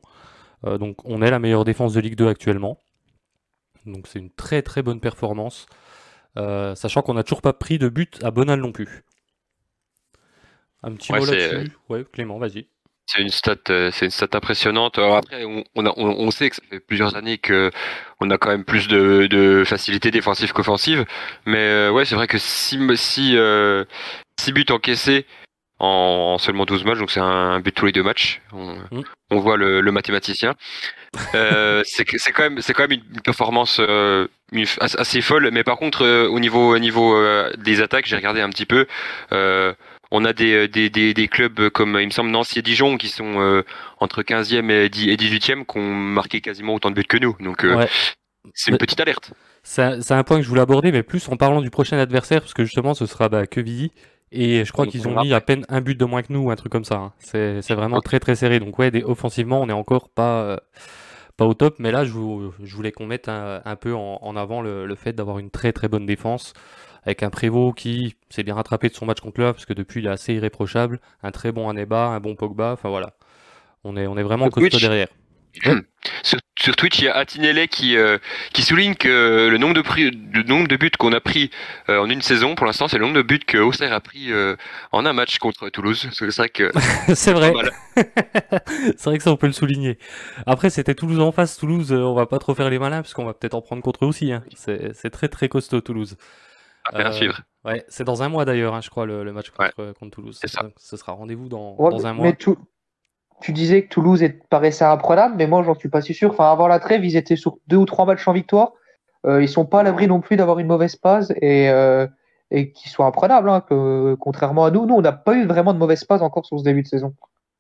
Donc, 0.66 0.98
on 1.06 1.22
est 1.22 1.32
la 1.32 1.40
meilleure 1.40 1.64
défense 1.64 1.94
de 1.94 2.02
Ligue 2.02 2.16
2 2.16 2.28
actuellement. 2.28 2.78
Donc, 3.86 4.06
c'est 4.06 4.20
une 4.20 4.30
très 4.30 4.62
très 4.64 4.82
bonne 4.82 5.00
performance. 5.00 5.66
Sachant 6.36 7.02
qu'on 7.04 7.14
n'a 7.14 7.24
toujours 7.24 7.42
pas 7.42 7.54
pris 7.54 7.78
de 7.78 7.88
but 7.88 8.22
à 8.22 8.30
Bonal 8.30 8.60
non 8.60 8.74
plus. 8.74 9.06
Un 10.84 10.94
petit 10.94 11.14
Ouais, 11.14 11.20
mot 11.20 11.26
là-dessus? 11.26 11.72
Ouais, 11.88 12.04
Clément, 12.12 12.38
vas-y. 12.38 12.68
C'est 13.10 13.22
une 13.22 13.30
stat, 13.30 13.56
euh, 13.70 13.90
c'est 13.92 14.06
une 14.06 14.12
stat 14.12 14.28
impressionnante. 14.34 14.98
Alors 14.98 15.16
après, 15.18 15.46
on, 15.46 15.64
on, 15.76 15.86
a- 15.86 15.94
on- 15.96 16.20
on 16.28 16.30
sait 16.32 16.50
que 16.50 16.58
ça 16.58 16.62
fait 16.70 16.82
plusieurs 16.82 17.16
années 17.16 17.38
que 17.38 17.72
on 18.20 18.30
a 18.30 18.38
quand 18.38 18.50
même 18.50 18.66
plus 18.66 18.90
de, 18.90 19.28
de 19.28 19.64
facilité 19.66 20.12
défensive 20.12 20.52
qu'offensive, 20.52 21.06
mais 21.46 21.58
euh, 21.60 21.90
ouais, 21.92 22.04
c'est 22.04 22.16
vrai 22.16 22.28
que 22.28 22.38
si 22.38 22.78
si 22.98 23.38
euh, 23.38 23.86
six 24.40 24.52
buts 24.52 24.66
encaissés 24.72 25.26
en, 25.80 26.34
en 26.36 26.38
seulement 26.38 26.66
12 26.66 26.84
matchs, 26.84 26.98
donc 27.00 27.12
c'est 27.12 27.22
un, 27.22 27.60
but 27.62 27.74
tous 27.74 27.86
les 27.86 27.92
deux 27.94 28.04
matchs. 28.04 28.42
On, 28.52 28.76
Mm. 28.92 29.04
on 29.32 29.40
voit 29.40 29.58
le, 29.58 29.80
le 29.82 29.92
mathématicien. 29.92 30.56
Euh, 31.36 31.84
c'est 31.86 32.06
quand 32.06 32.44
même 32.44 32.62
c'est 32.62 32.74
quand 32.74 32.88
même 32.90 33.00
une 33.14 33.22
performance 33.22 33.78
euh, 33.80 34.28
assez 34.82 35.22
folle. 35.22 35.50
Mais 35.54 35.64
par 35.64 35.78
contre, 35.78 36.04
euh, 36.06 36.28
au 36.28 36.40
niveau 36.42 36.76
au 36.76 36.80
niveau 36.80 37.16
des 37.58 37.82
attaques, 37.82 38.06
j'ai 38.06 38.18
regardé 38.18 38.42
un 38.42 38.50
petit 38.50 38.66
peu. 38.66 38.86
Euh, 40.12 40.18
on 40.18 40.26
a 40.26 40.34
des, 40.34 40.68
des, 40.68 40.90
des, 40.90 41.14
des 41.14 41.28
clubs 41.28 41.70
comme, 41.70 41.98
il 42.00 42.06
me 42.08 42.12
semble, 42.12 42.30
Nancy 42.32 42.60
et 42.60 42.62
Dijon 42.62 42.98
qui 42.98 43.10
sont 43.10 43.40
euh, 43.40 43.64
entre 44.00 44.24
15e 44.24 44.70
et 44.70 44.90
10 44.90 45.10
et 45.10 45.16
18e 45.16 45.66
qui 45.66 45.78
ont 45.78 45.94
marqué 45.94 46.42
quasiment 46.42 46.74
autant 46.76 46.90
de 46.90 46.96
buts 46.96 47.04
que 47.06 47.18
nous. 47.18 47.36
Donc 47.40 47.64
euh, 47.66 47.76
Ouais. 47.76 47.90
c'est 48.54 48.72
une 48.72 48.78
petite 48.78 49.00
alerte. 49.00 49.34
C'est 49.64 50.12
un, 50.12 50.24
point 50.24 50.38
que 50.38 50.44
je 50.44 50.48
voulais 50.50 50.62
aborder, 50.62 50.94
mais 50.94 51.04
plus 51.04 51.28
en 51.28 51.36
parlant 51.36 51.62
du 51.62 51.70
prochain 51.70 51.98
adversaire, 51.98 52.40
parce 52.40 52.54
que 52.54 52.64
justement, 52.64 52.94
ce 52.94 53.06
sera 53.06 53.28
bah, 53.28 53.46
Quevilly. 53.48 53.92
Et 54.32 54.64
je 54.66 54.72
crois 54.74 54.86
qu'ils 54.88 55.08
on 55.08 55.18
ont 55.18 55.22
mis 55.24 55.34
à 55.34 55.42
peine 55.42 55.66
un 55.70 55.80
but 55.82 55.98
de 55.98 56.04
moins 56.06 56.22
que 56.22 56.32
nous, 56.32 56.40
ou 56.40 56.52
un 56.52 56.56
truc 56.56 56.72
comme 56.72 56.86
ça. 56.86 56.96
hein. 56.96 57.14
C'est 57.20 57.74
vraiment 57.74 58.00
très 58.02 58.20
très 58.20 58.36
serré. 58.36 58.60
Donc 58.60 58.78
ouais, 58.80 58.92
offensivement, 59.04 59.62
on 59.62 59.68
est 59.70 59.74
encore 59.74 60.10
pas, 60.10 60.42
euh, 60.44 60.58
pas 61.38 61.46
au 61.46 61.54
top. 61.54 61.76
Mais 61.80 61.92
là, 61.92 62.04
je, 62.06 62.12
vous- 62.12 62.54
je 62.64 62.76
voulais 62.76 62.92
qu'on 62.94 63.06
mette 63.08 63.28
un, 63.30 63.62
un 63.66 63.76
peu 63.76 63.94
en, 63.94 64.20
en 64.22 64.36
avant 64.38 64.62
le, 64.62 64.86
le 64.86 64.96
fait 64.96 65.14
d'avoir 65.14 65.40
une 65.40 65.50
très 65.50 65.72
très 65.74 65.88
bonne 65.90 66.06
défense, 66.06 66.54
avec 67.08 67.24
un 67.24 67.30
Prévost 67.30 67.76
qui 67.78 68.16
s'est 68.30 68.44
bien 68.44 68.54
rattrapé 68.56 68.90
de 68.90 68.94
son 68.94 69.06
match 69.06 69.22
contre 69.22 69.42
Havre, 69.42 69.54
parce 69.54 69.66
que 69.66 69.74
depuis, 69.74 70.02
il 70.02 70.08
est 70.08 70.10
assez 70.10 70.34
irréprochable. 70.34 71.00
Un 71.24 71.32
très 71.32 71.54
bon 71.54 71.70
Aneba, 71.70 72.08
un 72.08 72.20
bon 72.20 72.36
Pogba. 72.36 72.74
Enfin 72.74 72.90
voilà, 72.90 73.14
on 73.86 73.96
est, 73.96 74.08
on 74.08 74.18
est 74.18 74.24
vraiment 74.24 74.50
costaud 74.50 74.78
derrière. 74.78 75.08
Sur, 76.22 76.38
sur 76.60 76.76
Twitch, 76.76 77.00
il 77.00 77.06
y 77.06 77.08
a 77.08 77.16
Atinele 77.16 77.68
qui, 77.70 77.98
euh, 77.98 78.18
qui 78.54 78.62
souligne 78.62 78.94
que 78.94 79.48
le 79.50 79.58
nombre 79.58 79.74
de, 79.74 79.82
prix, 79.82 80.12
le 80.12 80.44
nombre 80.44 80.68
de 80.68 80.76
buts 80.76 80.92
qu'on 81.00 81.14
a 81.14 81.22
pris 81.22 81.50
euh, 81.90 81.98
en 81.98 82.10
une 82.10 82.22
saison, 82.22 82.56
pour 82.56 82.66
l'instant, 82.68 82.88
c'est 82.90 82.98
le 82.98 83.06
nombre 83.06 83.16
de 83.18 83.22
buts 83.24 83.40
que 83.40 83.58
Auxerre 83.58 83.94
a 83.94 84.02
pris 84.02 84.32
euh, 84.32 84.56
en 84.92 85.06
un 85.06 85.14
match 85.14 85.40
contre 85.40 85.70
Toulouse. 85.70 86.10
C'est 86.12 86.28
vrai 86.36 86.50
que 86.50 86.72
C'est 87.16 87.34
vrai. 87.34 87.54
C'est 88.98 89.18
que 89.18 89.24
ça, 89.24 89.32
on 89.32 89.38
peut 89.38 89.48
le 89.48 89.54
souligner. 89.54 89.98
Après, 90.46 90.70
c'était 90.70 90.94
Toulouse 90.94 91.22
en 91.22 91.32
face. 91.32 91.58
Toulouse, 91.58 91.92
euh, 91.94 92.02
on 92.02 92.14
va 92.14 92.26
pas 92.26 92.38
trop 92.38 92.54
faire 92.54 92.70
les 92.70 92.80
malins, 92.80 93.02
parce 93.02 93.14
qu'on 93.14 93.26
va 93.26 93.34
peut-être 93.34 93.56
en 93.56 93.62
prendre 93.62 93.82
contre 93.82 94.04
eux 94.04 94.08
aussi. 94.10 94.34
hein. 94.34 94.44
C'est 94.56 95.10
très 95.10 95.30
très 95.30 95.48
costaud, 95.48 95.80
Toulouse. 95.80 96.18
À 96.94 97.08
Euh, 97.08 97.12
suivre. 97.12 97.42
Ouais, 97.66 97.84
c'est 97.90 98.04
dans 98.04 98.24
un 98.24 98.30
mois 98.30 98.46
d'ailleurs, 98.46 98.74
hein, 98.76 98.82
je 98.82 98.90
crois, 98.90 99.06
le, 99.06 99.24
le 99.24 99.34
match 99.34 99.50
contre, 99.50 99.94
contre 100.00 100.12
Toulouse. 100.12 100.38
c'est 100.40 100.48
ça. 100.48 100.64
Donc, 100.64 100.74
ce 100.78 100.96
sera 100.98 101.12
rendez-vous 101.14 101.50
dans, 101.50 101.76
Ouais, 101.78 101.92
dans 101.92 102.06
un 102.08 102.14
mais 102.14 102.20
mois. 102.20 102.32
tu, 102.34 102.52
tu 103.42 103.52
disais 103.54 103.84
que 103.84 103.90
Toulouse 103.90 104.24
est- 104.24 104.48
paraissait 104.50 104.86
imprenable, 104.86 105.36
mais 105.38 105.48
moi, 105.48 105.64
j'en 105.64 105.76
suis 105.76 105.90
pas 105.90 106.02
si 106.02 106.14
sûr. 106.14 106.32
Enfin, 106.32 106.52
avant 106.52 106.68
la 106.68 106.80
trêve, 106.80 107.04
ils 107.04 107.16
étaient 107.18 107.36
sur 107.36 107.58
deux 107.68 107.78
ou 107.78 107.86
trois 107.86 108.06
matchs 108.06 108.28
en 108.28 108.34
victoire. 108.34 108.72
Euh, 109.26 109.42
ils 109.42 109.50
sont 109.50 109.66
pas 109.66 109.82
à 109.82 109.84
l'abri 109.84 110.08
non 110.08 110.22
plus 110.22 110.38
d'avoir 110.38 110.60
une 110.60 110.68
mauvaise 110.68 110.96
passe 110.96 111.32
et, 111.42 111.70
euh, 111.70 112.08
et 112.52 112.72
qu'ils 112.72 112.90
soient 112.92 113.06
imprenables. 113.08 113.50
hein, 113.50 113.62
que, 113.62 114.16
contrairement 114.16 114.64
à 114.66 114.72
nous, 114.72 114.86
nous, 114.86 114.96
on 114.96 115.02
n'a 115.02 115.12
pas 115.12 115.34
eu 115.36 115.46
vraiment 115.46 115.74
de 115.74 115.80
mauvaise 115.80 116.04
passe 116.06 116.22
encore 116.22 116.46
sur 116.46 116.58
ce 116.60 116.64
début 116.64 116.84
de 116.84 116.88
saison. 116.88 117.14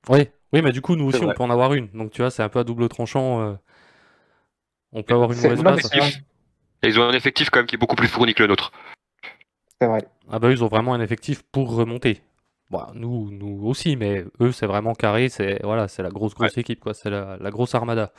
Oui, 0.08 0.30
oui, 0.54 0.62
mais 0.62 0.72
du 0.72 0.82
coup, 0.82 0.96
nous 0.96 1.06
aussi, 1.06 1.22
on 1.24 1.34
peut 1.34 1.44
en 1.44 1.50
avoir 1.50 1.74
une. 1.74 1.88
Donc, 1.90 2.12
tu 2.12 2.22
vois, 2.22 2.32
c'est 2.32 2.44
un 2.44 2.50
peu 2.50 2.60
à 2.60 2.64
double 2.64 2.88
tranchant. 2.88 3.42
euh, 3.42 3.54
On 4.94 5.04
peut 5.04 5.14
avoir 5.16 5.32
une 5.34 5.42
mauvaise 5.42 5.62
passe. 5.64 6.20
ils 6.84 7.00
ont 7.00 7.04
un 7.04 7.14
effectif 7.14 7.50
quand 7.50 7.60
même 7.60 7.66
qui 7.66 7.76
est 7.76 7.80
beaucoup 7.80 7.96
plus 7.98 8.08
fourni 8.08 8.34
que 8.34 8.44
le 8.44 8.48
nôtre. 8.50 8.72
C'est 9.82 9.88
vrai. 9.88 10.08
Ah 10.30 10.40
bah, 10.40 10.52
ils 10.52 10.64
ont 10.64 10.68
vraiment 10.68 10.94
un 10.94 11.02
effectif 11.02 11.44
pour 11.52 11.76
remonter. 11.76 12.22
Bon, 12.70 12.84
nous, 12.96 13.30
nous 13.32 13.66
aussi, 13.66 13.96
mais 13.96 14.26
eux, 14.42 14.52
c'est 14.52 14.66
vraiment 14.66 14.94
carré. 14.94 15.30
C'est 15.30 15.60
voilà, 15.64 15.88
c'est 15.88 16.04
la 16.04 16.10
grosse, 16.10 16.34
grosse 16.36 16.58
équipe, 16.58 16.80
quoi. 16.82 16.94
C'est 16.94 17.10
la, 17.10 17.38
la 17.40 17.50
grosse 17.52 17.76
armada. 17.76 18.12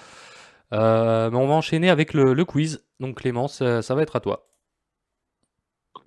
Euh, 0.73 1.31
mais 1.31 1.37
on 1.37 1.47
va 1.49 1.55
enchaîner 1.55 1.91
avec 1.91 2.15
le, 2.15 2.33
le 2.35 2.45
quiz. 2.45 2.85
Donc, 3.01 3.17
Clémence, 3.21 3.59
ça, 3.59 3.83
ça 3.83 3.95
va 3.95 4.03
être 4.03 4.17
à 4.17 4.21
toi. 4.21 4.47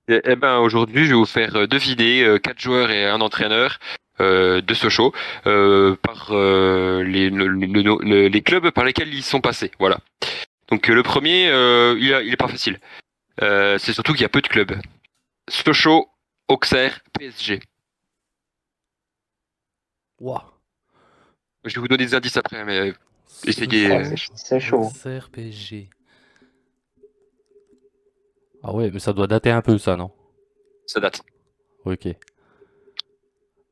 Eh 0.08 0.22
eh 0.26 0.36
ben 0.36 0.58
aujourd'hui, 0.58 1.04
je 1.06 1.10
vais 1.10 1.16
vous 1.16 1.26
faire 1.26 1.56
euh, 1.56 1.68
deviner 1.68 2.24
euh, 2.24 2.38
quatre 2.40 2.60
joueurs 2.60 2.90
et 2.90 3.06
un 3.06 3.22
entraîneur 3.22 3.80
euh, 4.20 4.62
de 4.62 4.74
Sochaux 4.74 5.14
euh, 5.46 5.96
par 6.02 6.30
euh, 6.32 7.04
les, 7.04 7.30
le- 7.30 7.48
le- 7.48 7.98
le- 8.02 8.28
les 8.28 8.42
clubs 8.42 8.72
par 8.72 8.84
lesquels 8.84 9.14
ils 9.14 9.24
sont 9.24 9.42
passés. 9.42 9.72
Voilà. 9.80 10.00
Donc 10.70 10.90
euh, 10.90 10.96
le 10.96 11.04
premier, 11.04 11.50
euh, 11.50 11.96
il, 12.00 12.14
a- 12.14 12.24
il 12.24 12.34
est 12.34 12.38
pas 12.38 12.48
facile. 12.48 12.80
Euh, 13.42 13.78
c'est 13.78 13.94
surtout 13.94 14.14
qu'il 14.14 14.24
y 14.24 14.26
a 14.26 14.30
peu 14.30 14.42
de 14.42 14.48
clubs. 14.48 14.74
Sochaux, 15.56 16.10
Auxerre, 16.48 17.02
PSG. 17.20 17.60
Waouh. 20.20 20.40
Je 21.66 21.76
vais 21.76 21.82
vous 21.82 21.88
donner 21.88 22.06
des 22.06 22.16
indices 22.16 22.38
après, 22.38 22.64
mais 22.64 22.94
Essayez. 23.46 23.92
Ah, 23.92 24.02
Et- 24.02 24.16
c'est- 24.36 24.60
chaud. 24.60 24.84
Auxerre, 24.86 25.30
PSG. 25.30 25.90
Ah 28.64 28.74
ouais, 28.74 28.92
mais 28.92 29.00
ça 29.00 29.12
doit 29.14 29.28
dater 29.28 29.50
un 29.52 29.62
peu, 29.62 29.78
ça, 29.78 29.96
non? 29.98 30.12
ça 30.86 31.00
date. 31.00 31.22
Ok. 31.86 32.08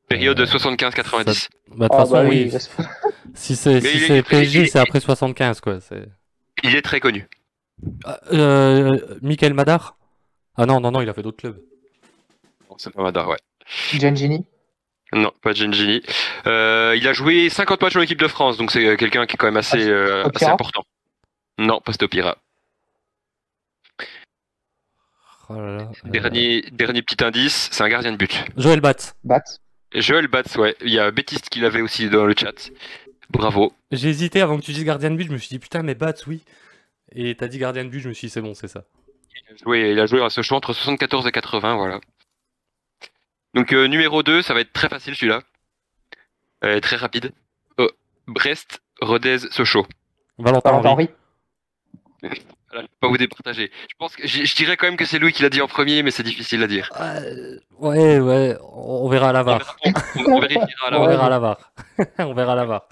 Période 0.08 0.40
Euh, 0.40 0.46
75-90. 0.46 1.48
Bah, 1.68 1.74
de 1.76 1.82
toute 1.84 1.92
Ah, 1.92 1.96
façon, 1.98 2.12
bah 2.12 2.24
oui. 2.24 2.44
oui, 2.44 2.50
c'est- 2.60 2.70
Si 3.34 3.56
c'est 3.56 3.74
Mais 3.74 3.80
si 3.80 3.96
il 3.96 4.02
est- 4.02 4.06
c'est 4.06 4.12
il 4.14 4.18
est- 4.18 4.22
PSG, 4.28 4.66
c'est 4.66 4.78
après 4.78 5.00
75, 5.00 5.60
quoi. 5.60 5.80
c'est- 5.80 6.08
Il 6.64 6.74
est 6.74 6.82
très 6.82 6.98
connu. 7.00 7.28
Ah, 8.04 8.18
Euh, 8.32 9.18
Michael 9.22 9.54
Madar? 9.54 9.96
Ah 10.60 10.66
non, 10.66 10.78
non, 10.78 10.90
non, 10.90 11.00
il 11.00 11.08
a 11.08 11.14
fait 11.14 11.22
d'autres 11.22 11.38
clubs. 11.38 11.58
C'est 12.76 12.92
pas 12.92 13.02
Madar, 13.02 13.30
ouais. 13.30 13.38
Gengini. 13.94 14.44
Non, 15.10 15.32
pas 15.40 15.54
Gengini. 15.54 16.02
Euh, 16.46 16.94
il 16.98 17.08
a 17.08 17.14
joué 17.14 17.48
50 17.48 17.80
matchs 17.80 17.96
en 17.96 18.02
équipe 18.02 18.20
de 18.20 18.28
France, 18.28 18.58
donc 18.58 18.70
c'est 18.70 18.86
euh, 18.86 18.96
quelqu'un 18.96 19.24
qui 19.24 19.36
est 19.36 19.36
quand 19.38 19.46
même 19.46 19.56
assez, 19.56 19.88
euh, 19.88 20.20
Stopira 20.20 20.36
assez 20.36 20.52
important. 20.52 20.84
Non, 21.56 21.80
pas 21.80 21.94
Stopira. 21.94 22.36
Oh 25.48 25.54
là 25.54 25.76
là, 25.78 25.90
euh, 26.04 26.10
Dernier, 26.10 26.62
dernier 26.72 27.00
petit 27.00 27.24
indice, 27.24 27.70
c'est 27.72 27.82
un 27.82 27.88
gardien 27.88 28.12
de 28.12 28.18
but. 28.18 28.44
Joël 28.58 28.82
Batz. 28.82 29.14
Bat. 29.24 29.40
Joël 29.94 30.28
Batz, 30.28 30.56
ouais. 30.56 30.76
Il 30.82 30.92
y 30.92 30.98
a 30.98 31.10
Baptiste 31.10 31.48
qui 31.48 31.60
l'avait 31.60 31.80
aussi 31.80 32.10
dans 32.10 32.26
le 32.26 32.34
chat. 32.38 32.70
Bravo. 33.30 33.72
J'ai 33.92 34.10
hésité 34.10 34.42
avant 34.42 34.58
que 34.58 34.64
tu 34.64 34.72
dises 34.72 34.84
gardien 34.84 35.10
de 35.10 35.16
but, 35.16 35.26
je 35.26 35.32
me 35.32 35.38
suis 35.38 35.48
dit 35.48 35.58
putain, 35.58 35.82
mais 35.82 35.94
Batz, 35.94 36.26
oui. 36.26 36.44
Et 37.12 37.34
t'as 37.34 37.48
dit 37.48 37.56
gardien 37.56 37.82
de 37.82 37.88
but, 37.88 38.00
je 38.00 38.10
me 38.10 38.12
suis 38.12 38.26
dit 38.26 38.30
c'est 38.30 38.42
bon, 38.42 38.52
c'est 38.52 38.68
ça. 38.68 38.84
Il 39.34 39.52
a 39.52 39.56
joué, 39.64 39.90
il 39.92 40.00
a 40.00 40.06
joué 40.06 40.22
à 40.24 40.30
Sochaux 40.30 40.54
entre 40.56 40.72
74 40.72 41.26
et 41.26 41.32
80, 41.32 41.76
voilà. 41.76 42.00
Donc 43.54 43.72
euh, 43.72 43.86
numéro 43.86 44.22
2, 44.22 44.42
ça 44.42 44.54
va 44.54 44.60
être 44.60 44.72
très 44.72 44.88
facile 44.88 45.14
celui-là. 45.14 45.42
Euh, 46.64 46.78
très 46.80 46.96
rapide. 46.96 47.32
Euh, 47.78 47.88
Brest, 48.26 48.80
Rodez, 49.00 49.38
Sochaux. 49.50 49.86
Valentin 50.38 50.72
Henry. 50.84 51.08
Voilà, 52.72 52.84
je 52.84 52.86
peux 52.92 52.98
pas 53.00 53.08
vous 53.08 53.16
départager. 53.16 53.72
Je 53.88 53.94
pense 53.98 54.14
que 54.14 54.24
je, 54.28 54.44
je 54.44 54.54
dirais 54.54 54.76
quand 54.76 54.86
même 54.86 54.96
que 54.96 55.04
c'est 55.04 55.18
lui 55.18 55.32
qui 55.32 55.42
l'a 55.42 55.48
dit 55.50 55.60
en 55.60 55.66
premier, 55.66 56.04
mais 56.04 56.12
c'est 56.12 56.22
difficile 56.22 56.62
à 56.62 56.68
dire. 56.68 56.88
Euh, 57.00 57.58
ouais, 57.80 58.20
ouais, 58.20 58.56
on 58.62 59.08
verra 59.08 59.30
à 59.30 59.32
la 59.32 59.40
On, 59.40 59.44
VAR. 59.44 59.76
verra- 59.84 60.02
on- 60.14 60.32
on 60.34 60.40
vérifiera 60.40 60.86
à 60.86 60.90
la 60.92 60.98
On 61.00 61.02
Ouais. 61.02 61.08
verra 61.08 61.26
à 61.26 61.30
la 61.30 61.38
VAR. 61.40 61.72
on 62.20 62.32
verra 62.32 62.52
à 62.52 62.54
la 62.54 62.64
VAR. 62.66 62.82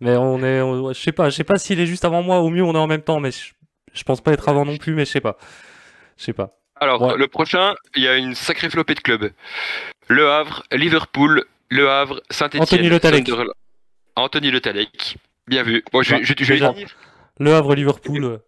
Mais 0.00 0.16
on 0.16 0.42
est, 0.42 0.62
on- 0.62 0.94
je 0.94 0.98
sais 0.98 1.12
pas, 1.12 1.28
je 1.28 1.36
sais 1.36 1.44
pas 1.44 1.58
s'il 1.58 1.78
est 1.78 1.84
juste 1.84 2.06
avant 2.06 2.22
moi, 2.22 2.38
au 2.38 2.48
mieux 2.48 2.62
on 2.64 2.72
est 2.74 2.78
en 2.78 2.86
même 2.86 3.02
temps, 3.02 3.20
mais 3.20 3.30
je, 3.30 3.52
je 3.92 4.02
pense 4.02 4.22
pas 4.22 4.32
être 4.32 4.48
avant 4.48 4.64
non 4.64 4.78
plus, 4.78 4.94
mais 4.94 5.04
je 5.04 5.10
sais 5.10 5.20
pas. 5.20 5.36
Je 6.18 6.24
sais 6.24 6.32
pas. 6.32 6.54
Alors, 6.76 7.00
Ouais. 7.02 7.16
le 7.16 7.26
prochain, 7.28 7.74
il 7.96 8.02
y 8.02 8.08
a 8.08 8.16
une 8.16 8.34
sacrée 8.34 8.70
flopée 8.70 8.94
de 8.94 9.00
clubs. 9.00 9.32
Le 10.08 10.30
Havre, 10.30 10.64
Liverpool, 10.72 11.44
Le 11.70 11.88
Havre, 11.90 12.20
Saint-Etienne. 12.30 12.62
Anthony 12.62 12.88
Le. 12.88 13.50
Anthony 14.16 14.50
Le. 14.50 14.60
Bien 15.46 15.62
vu. 15.62 15.82
Bon, 15.92 16.02
je, 16.02 16.10
Bah, 16.12 16.18
vais- 16.18 16.24
je, 16.24 16.34
je 16.38 16.44
vais 16.44 16.54
déjà. 16.54 16.72
dire. 16.72 16.88
Le 17.40 17.54
Havre, 17.54 17.74
Liverpool. 17.74 18.40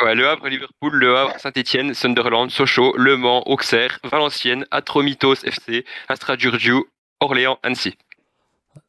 Ouais, 0.00 0.14
le 0.14 0.28
Havre, 0.28 0.48
Liverpool, 0.48 0.94
Le 0.94 1.16
Havre, 1.16 1.38
Saint-Etienne, 1.40 1.92
Sunderland, 1.92 2.50
Sochaux, 2.50 2.94
Le 2.96 3.16
Mans, 3.16 3.42
Auxerre, 3.48 3.98
Valenciennes, 4.04 4.64
Atromitos 4.70 5.34
FC, 5.44 5.84
Astra 6.08 6.36
Giurgiu, 6.36 6.84
Orléans, 7.20 7.58
Annecy. 7.64 7.96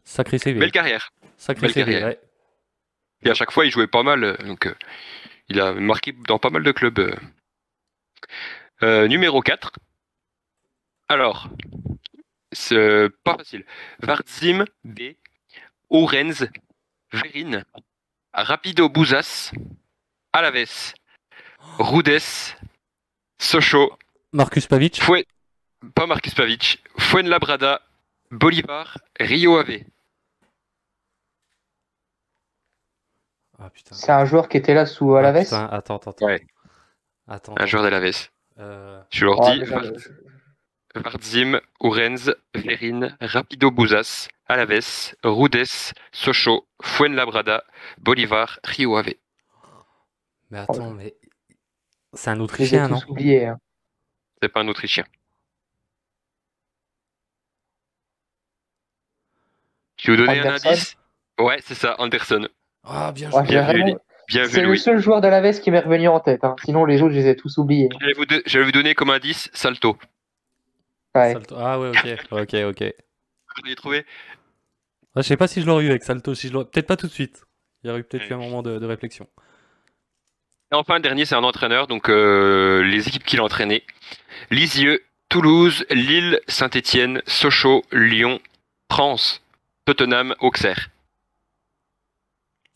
Sacré 0.04 0.38
CV. 0.38 0.60
Belle 0.60 0.72
carrière. 0.72 1.12
Sacré 1.38 1.64
belle 1.64 1.74
CV, 1.74 1.92
carrière. 1.94 2.08
ouais. 2.10 2.20
Et 3.24 3.30
à 3.30 3.34
chaque 3.34 3.52
fois, 3.52 3.66
il 3.66 3.72
jouait 3.72 3.88
pas 3.88 4.04
mal. 4.04 4.24
euh, 4.24 4.36
Donc, 4.46 4.68
euh, 4.68 4.74
il 5.50 5.60
a 5.60 5.74
marqué 5.74 6.14
dans 6.28 6.38
pas 6.38 6.50
mal 6.52 6.64
de 6.64 6.72
clubs. 6.72 7.00
euh. 7.00 7.16
Euh, 8.84 9.08
numéro 9.08 9.42
4. 9.42 9.72
Alors, 11.08 11.50
c'est 12.52 13.08
pas 13.24 13.38
facile. 13.38 13.66
Vardzim 14.00 14.66
B. 14.84 15.16
Ourenz. 15.90 16.48
Verin. 17.12 17.64
Rapido 18.34 18.90
Bouzas. 18.90 19.52
Alaves. 20.34 20.94
Rudess. 21.80 22.56
Sochaux. 23.40 23.92
Marcus 24.32 24.68
Pavic. 24.68 25.02
Fue... 25.02 25.26
Pas 25.96 26.06
Marcus 26.06 26.34
Pavic. 26.36 26.84
Fuenlabrada. 26.98 27.82
Bolivar. 28.32 28.98
Rio 29.20 29.58
Ave. 29.58 29.84
Ah. 33.58 33.70
C'est 33.92 34.12
un 34.12 34.26
joueur 34.26 34.48
qui 34.48 34.58
était 34.58 34.74
là 34.74 34.86
sous 34.86 35.16
Ah, 35.16 35.20
Alaves. 35.20 35.44
putain, 35.44 35.66
Attends, 35.66 35.98
attends, 35.98 36.12
attends. 36.12 36.26
Ouais. 36.26 36.46
Attends. 37.30 37.54
Un 37.58 37.66
joueur 37.66 37.84
d'Alaves. 37.84 38.30
Euh, 38.58 39.02
Je 39.12 39.26
leur 39.26 39.40
Oh, 39.40 39.52
dis. 39.52 39.60
mais 39.60 39.66
j'en- 39.66 39.80
Var- 39.80 39.92
Vardzim, 40.96 41.62
Ourenz, 41.80 42.36
Verin, 42.56 43.16
Rapido 43.22 43.70
Bouzas, 43.72 44.28
Alaves, 44.48 45.14
Rudess, 45.24 45.94
Sochaux, 46.12 46.68
Fuenlabrada, 46.82 47.64
Bolivar, 48.00 48.60
Rio 48.66 48.98
Ave. 48.98 49.14
Mais 50.50 50.58
attends, 50.60 50.90
mais. 50.90 51.16
C'est 52.14 52.32
un 52.32 52.40
Autrichien, 52.40 52.88
non 52.88 52.98
hein. 52.98 53.58
C'est 54.42 54.50
pas 54.50 54.62
un 54.62 54.68
Autrichien. 54.68 55.04
Tu 59.98 60.12
veux 60.12 60.18
donner 60.18 60.40
un 60.40 60.54
indice? 60.56 60.96
Ouais, 61.40 61.60
c'est 61.64 61.76
ça, 61.76 61.96
Anderson. 62.00 62.48
Ah, 62.84 63.12
bien 63.12 63.30
joué. 63.30 63.44
Bien 63.44 63.68
Bien 64.30 64.44
vu, 64.44 64.50
C'est 64.52 64.62
le 64.62 64.68
Louis. 64.68 64.80
seul 64.80 65.00
joueur 65.00 65.22
d'Alaves 65.22 65.60
qui 65.60 65.72
m'est 65.72 65.80
revenu 65.80 66.08
en 66.08 66.20
tête. 66.20 66.44
hein. 66.44 66.56
Sinon, 66.64 66.86
les 66.86 67.02
autres, 67.02 67.14
je 67.14 67.20
les 67.20 67.28
ai 67.28 67.36
tous 67.36 67.58
oubliés. 67.58 67.90
J'allais 68.00 68.14
vous, 68.14 68.26
de- 68.26 68.42
j'allais 68.46 68.66
vous 68.66 68.72
donner 68.72 68.94
comme 68.96 69.10
indice 69.10 69.50
Salto. 69.54 69.98
Ouais. 71.16 71.34
Salto. 71.34 71.56
Ah 71.58 71.80
ouais, 71.80 71.90
ok, 71.90 72.18
ok, 72.32 72.54
ok. 72.70 72.82
Vous 72.84 73.64
l'avez 73.64 73.76
trouvé? 73.76 74.06
Ah, 75.16 75.22
je 75.22 75.28
sais 75.28 75.38
pas 75.38 75.48
si 75.48 75.62
je 75.62 75.66
l'aurais 75.66 75.84
eu 75.86 75.90
avec 75.90 76.04
Salto, 76.04 76.36
si 76.36 76.48
je 76.48 76.54
l'aurais- 76.54 76.66
peut-être 76.66 76.86
pas 76.88 76.96
tout 76.98 77.08
de 77.08 77.12
suite. 77.12 77.44
Il 77.84 77.88
y 77.88 77.90
aurait 77.90 78.02
eu 78.02 78.04
peut-être 78.04 78.30
eu 78.30 78.34
un 78.34 78.38
moment 78.38 78.62
de, 78.62 78.78
de 78.78 78.86
réflexion. 78.86 79.28
Et 80.72 80.76
enfin, 80.76 80.96
le 80.96 81.02
dernier, 81.02 81.26
c'est 81.26 81.34
un 81.36 81.44
entraîneur, 81.44 81.88
donc 81.88 82.10
euh, 82.10 82.84
les 82.84 83.08
équipes 83.08 83.24
qu'il 83.24 83.40
a 83.40 83.44
entraînées. 83.44 83.84
Lisieux, 84.52 85.02
Toulouse, 85.30 85.86
Lille, 85.90 86.40
Saint-Étienne, 86.48 87.24
Sochaux, 87.26 87.84
Lyon, 87.92 88.40
France, 88.92 89.42
Tottenham, 89.86 90.36
Auxerre. 90.40 90.90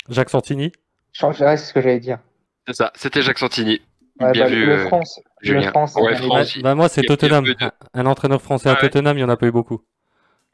Jacques 0.10 0.32
Santini? 0.32 0.72
Je- 1.14 1.26
ouais, 1.26 1.58
c'est 1.58 1.66
ce 1.66 1.74
que 1.74 1.82
j'allais 1.82 2.00
dire. 2.00 2.20
C'est 2.68 2.76
ça, 2.76 2.92
c'était 2.96 3.22
Jacques 3.22 3.40
Santini. 3.40 3.82
Ouais, 4.20 4.32
Bien 4.32 4.46
bah, 4.46 4.50
vu, 4.50 4.66
le 4.66 4.74
euh, 4.74 4.88
France. 4.88 5.20
Le. 5.42 5.62
France, 5.64 5.96
Ouais, 5.96 6.14
bah, 6.28 6.44
bah, 6.62 6.76
moi, 6.76 6.88
c'est 6.90 7.02
Tottenham. 7.02 7.44
de- 7.46 7.56
Un, 7.94 8.06
entraîneur 8.06 8.42
français 8.42 8.70
à 8.70 8.74
Ah 8.74 8.76
ouais. 8.76 8.82
Tottenham, 8.90 9.18
il 9.18 9.22
y 9.22 9.24
en 9.24 9.30
a 9.30 9.38
pas 9.38 9.48
eu 9.48 9.52
beaucoup. 9.52 9.82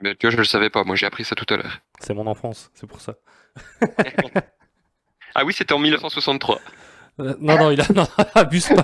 Mais 0.01 0.15
tu 0.15 0.27
vois, 0.27 0.31
je 0.31 0.37
le 0.37 0.45
savais 0.45 0.69
pas, 0.69 0.85
moi 0.85 0.95
j'ai 0.95 1.05
appris 1.05 1.25
ça 1.25 1.35
tout 1.35 1.45
à 1.53 1.57
l'heure. 1.57 1.81
C'est 1.99 2.13
mon 2.13 2.25
enfance, 2.25 2.71
c'est 2.73 2.87
pour 2.87 3.01
ça. 3.01 3.15
Ah 5.35 5.45
oui, 5.45 5.53
c'était 5.53 5.73
en 5.73 5.79
1963. 5.79 6.59
Euh, 7.19 7.35
non, 7.39 7.57
non, 7.57 7.71
il 7.71 7.79
a. 7.81 7.85
Non, 7.93 8.07
abuse 8.35 8.67
pas. 8.69 8.83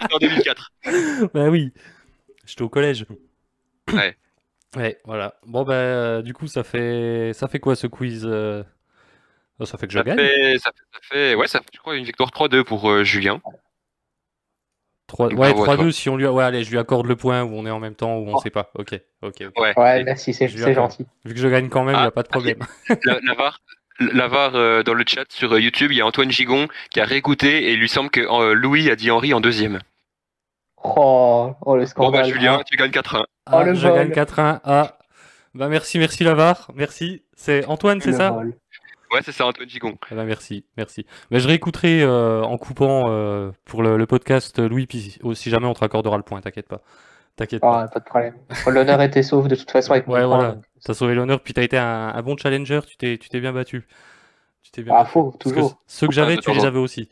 C'était 0.00 0.14
en 0.14 0.18
2004. 0.18 0.72
bah 1.34 1.48
oui. 1.48 1.72
J'étais 2.44 2.62
au 2.62 2.68
collège. 2.68 3.06
Ouais. 3.92 4.16
Ouais, 4.76 5.00
voilà. 5.04 5.34
Bon, 5.46 5.64
bah, 5.64 5.74
euh, 5.74 6.22
du 6.22 6.32
coup, 6.32 6.46
ça 6.46 6.62
fait, 6.62 7.32
ça 7.34 7.48
fait 7.48 7.58
quoi 7.58 7.74
ce 7.74 7.86
quiz 7.86 8.22
euh 8.24 8.62
Ça 9.64 9.78
fait 9.78 9.86
que 9.86 9.92
je 9.92 9.98
Ça 9.98 10.04
gagne. 10.04 10.18
fait, 10.18 10.58
ça, 10.58 10.70
fait, 10.70 10.82
ça 10.92 10.98
fait- 11.02 11.34
ouais, 11.34 11.46
ça 11.48 11.60
fait, 11.60 11.70
je 11.72 11.78
crois, 11.78 11.96
une 11.96 12.04
victoire 12.04 12.30
3-2 12.30 12.62
pour 12.64 12.90
euh, 12.90 13.04
Julien. 13.04 13.40
Trois- 15.06 15.28
Bravo 15.28 15.40
Ouais, 15.42 15.48
à 15.48 15.52
toi. 15.54 15.76
3-2 15.76 15.92
si 15.92 16.08
on 16.10 16.16
lui. 16.16 16.26
Ouais, 16.26 16.42
allez, 16.44 16.64
je 16.64 16.70
lui 16.70 16.78
accorde 16.78 17.06
le 17.06 17.16
point 17.16 17.42
où 17.42 17.54
on 17.54 17.64
est 17.64 17.70
en 17.70 17.78
même 17.78 17.94
temps 17.94 18.16
ou 18.18 18.28
on 18.28 18.34
Oh. 18.34 18.40
sait 18.40 18.50
pas. 18.50 18.70
Ok, 18.74 19.00
ok, 19.22 19.34
ok. 19.48 19.58
Ouais. 19.60 19.72
Ouais, 19.78 20.04
merci, 20.04 20.34
c'est 20.34 20.48
gentil. 20.48 21.06
Vu 21.24 21.32
que 21.34 21.40
je 21.40 21.48
gagne 21.48 21.68
quand 21.68 21.84
même, 21.84 21.94
il 21.94 21.98
n'y 21.98 22.04
Ah, 22.04 22.08
a 22.08 22.10
pas 22.10 22.22
de 22.24 22.28
problème. 22.28 22.58
La, 23.04 23.18
la 23.22 23.34
VAR, 23.34 23.60
la 24.00 24.26
VAR, 24.28 24.54
euh, 24.56 24.82
dans 24.82 24.94
le 24.94 25.04
chat 25.06 25.24
sur 25.30 25.52
euh, 25.54 25.60
YouTube, 25.60 25.92
il 25.92 25.96
y 25.98 26.00
a 26.00 26.06
Antoine 26.06 26.30
Gigon 26.30 26.66
qui 26.90 27.00
a 27.00 27.04
réécouté 27.04 27.68
et 27.68 27.72
il 27.74 27.78
lui 27.78 27.88
semble 27.88 28.10
que 28.10 28.20
euh, 28.20 28.52
Louis 28.52 28.90
a 28.90 28.96
dit 28.96 29.10
Henri 29.12 29.32
en 29.32 29.40
deuxième. 29.40 29.78
Oh, 30.82 31.54
oh 31.62 31.76
le 31.76 31.82
Bon 31.82 31.86
scandale. 31.86 32.22
bah 32.24 32.28
Julien, 32.28 32.58
Ah. 32.60 32.64
tu 32.64 32.76
gagnes 32.76 32.90
4-1. 32.90 33.24
Ah, 33.46 33.58
Oh, 33.60 33.62
le 33.62 33.74
je 33.74 33.86
vol. 33.86 33.96
gagne 33.96 34.10
4-1. 34.12 34.60
Ah, 34.64 34.98
bah 35.54 35.68
merci, 35.68 35.98
merci 36.00 36.24
Lavar. 36.24 36.70
Merci. 36.74 37.22
C'est 37.36 37.64
Antoine, 37.66 38.00
c'est 38.00 38.12
ça 38.12 38.30
vol. 38.30 38.54
Ouais, 39.12 39.20
c'est 39.24 39.32
ça, 39.32 39.46
Antoine 39.46 39.68
Gigon. 39.68 39.96
Eh 40.10 40.14
ben, 40.14 40.24
merci, 40.24 40.64
merci. 40.76 41.06
Mais 41.30 41.38
je 41.40 41.46
réécouterai 41.48 42.02
euh, 42.02 42.42
en 42.42 42.58
coupant 42.58 43.04
euh, 43.08 43.52
pour 43.64 43.82
le, 43.82 43.96
le 43.96 44.06
podcast 44.06 44.58
euh, 44.58 44.68
Louis, 44.68 44.86
puis 44.86 45.16
oh, 45.22 45.34
si 45.34 45.48
jamais 45.50 45.66
on 45.66 45.74
te 45.74 45.80
raccordera 45.80 46.16
le 46.16 46.22
point, 46.22 46.40
t'inquiète 46.40 46.68
pas. 46.68 46.82
T'inquiète 47.36 47.60
pas. 47.60 47.82
Ah, 47.84 47.88
pas 47.88 48.00
de 48.00 48.04
problème. 48.04 48.34
L'honneur 48.66 49.00
était 49.02 49.22
sauf 49.22 49.46
de 49.46 49.54
toute 49.54 49.70
façon 49.70 49.92
avec 49.92 50.08
Ouais, 50.08 50.24
voilà. 50.24 50.56
T'as 50.84 50.94
sauvé 50.94 51.14
l'honneur, 51.14 51.40
puis 51.40 51.52
t'as 51.54 51.62
été 51.62 51.76
un, 51.78 52.08
un 52.14 52.22
bon 52.22 52.36
challenger, 52.36 52.80
tu 52.86 52.96
t'es, 52.96 53.18
tu 53.18 53.28
t'es 53.28 53.40
bien 53.40 53.52
battu. 53.52 53.86
Tu 54.62 54.70
t'es 54.72 54.82
bien 54.82 54.94
Ah, 54.94 54.98
battu. 55.02 55.12
faux, 55.12 55.30
Parce 55.38 55.52
que 55.52 55.60
toujours. 55.60 55.82
ceux 55.86 56.06
que 56.08 56.12
j'avais, 56.14 56.36
tu 56.38 56.50
les 56.52 56.64
avais 56.64 56.78
aussi. 56.78 57.08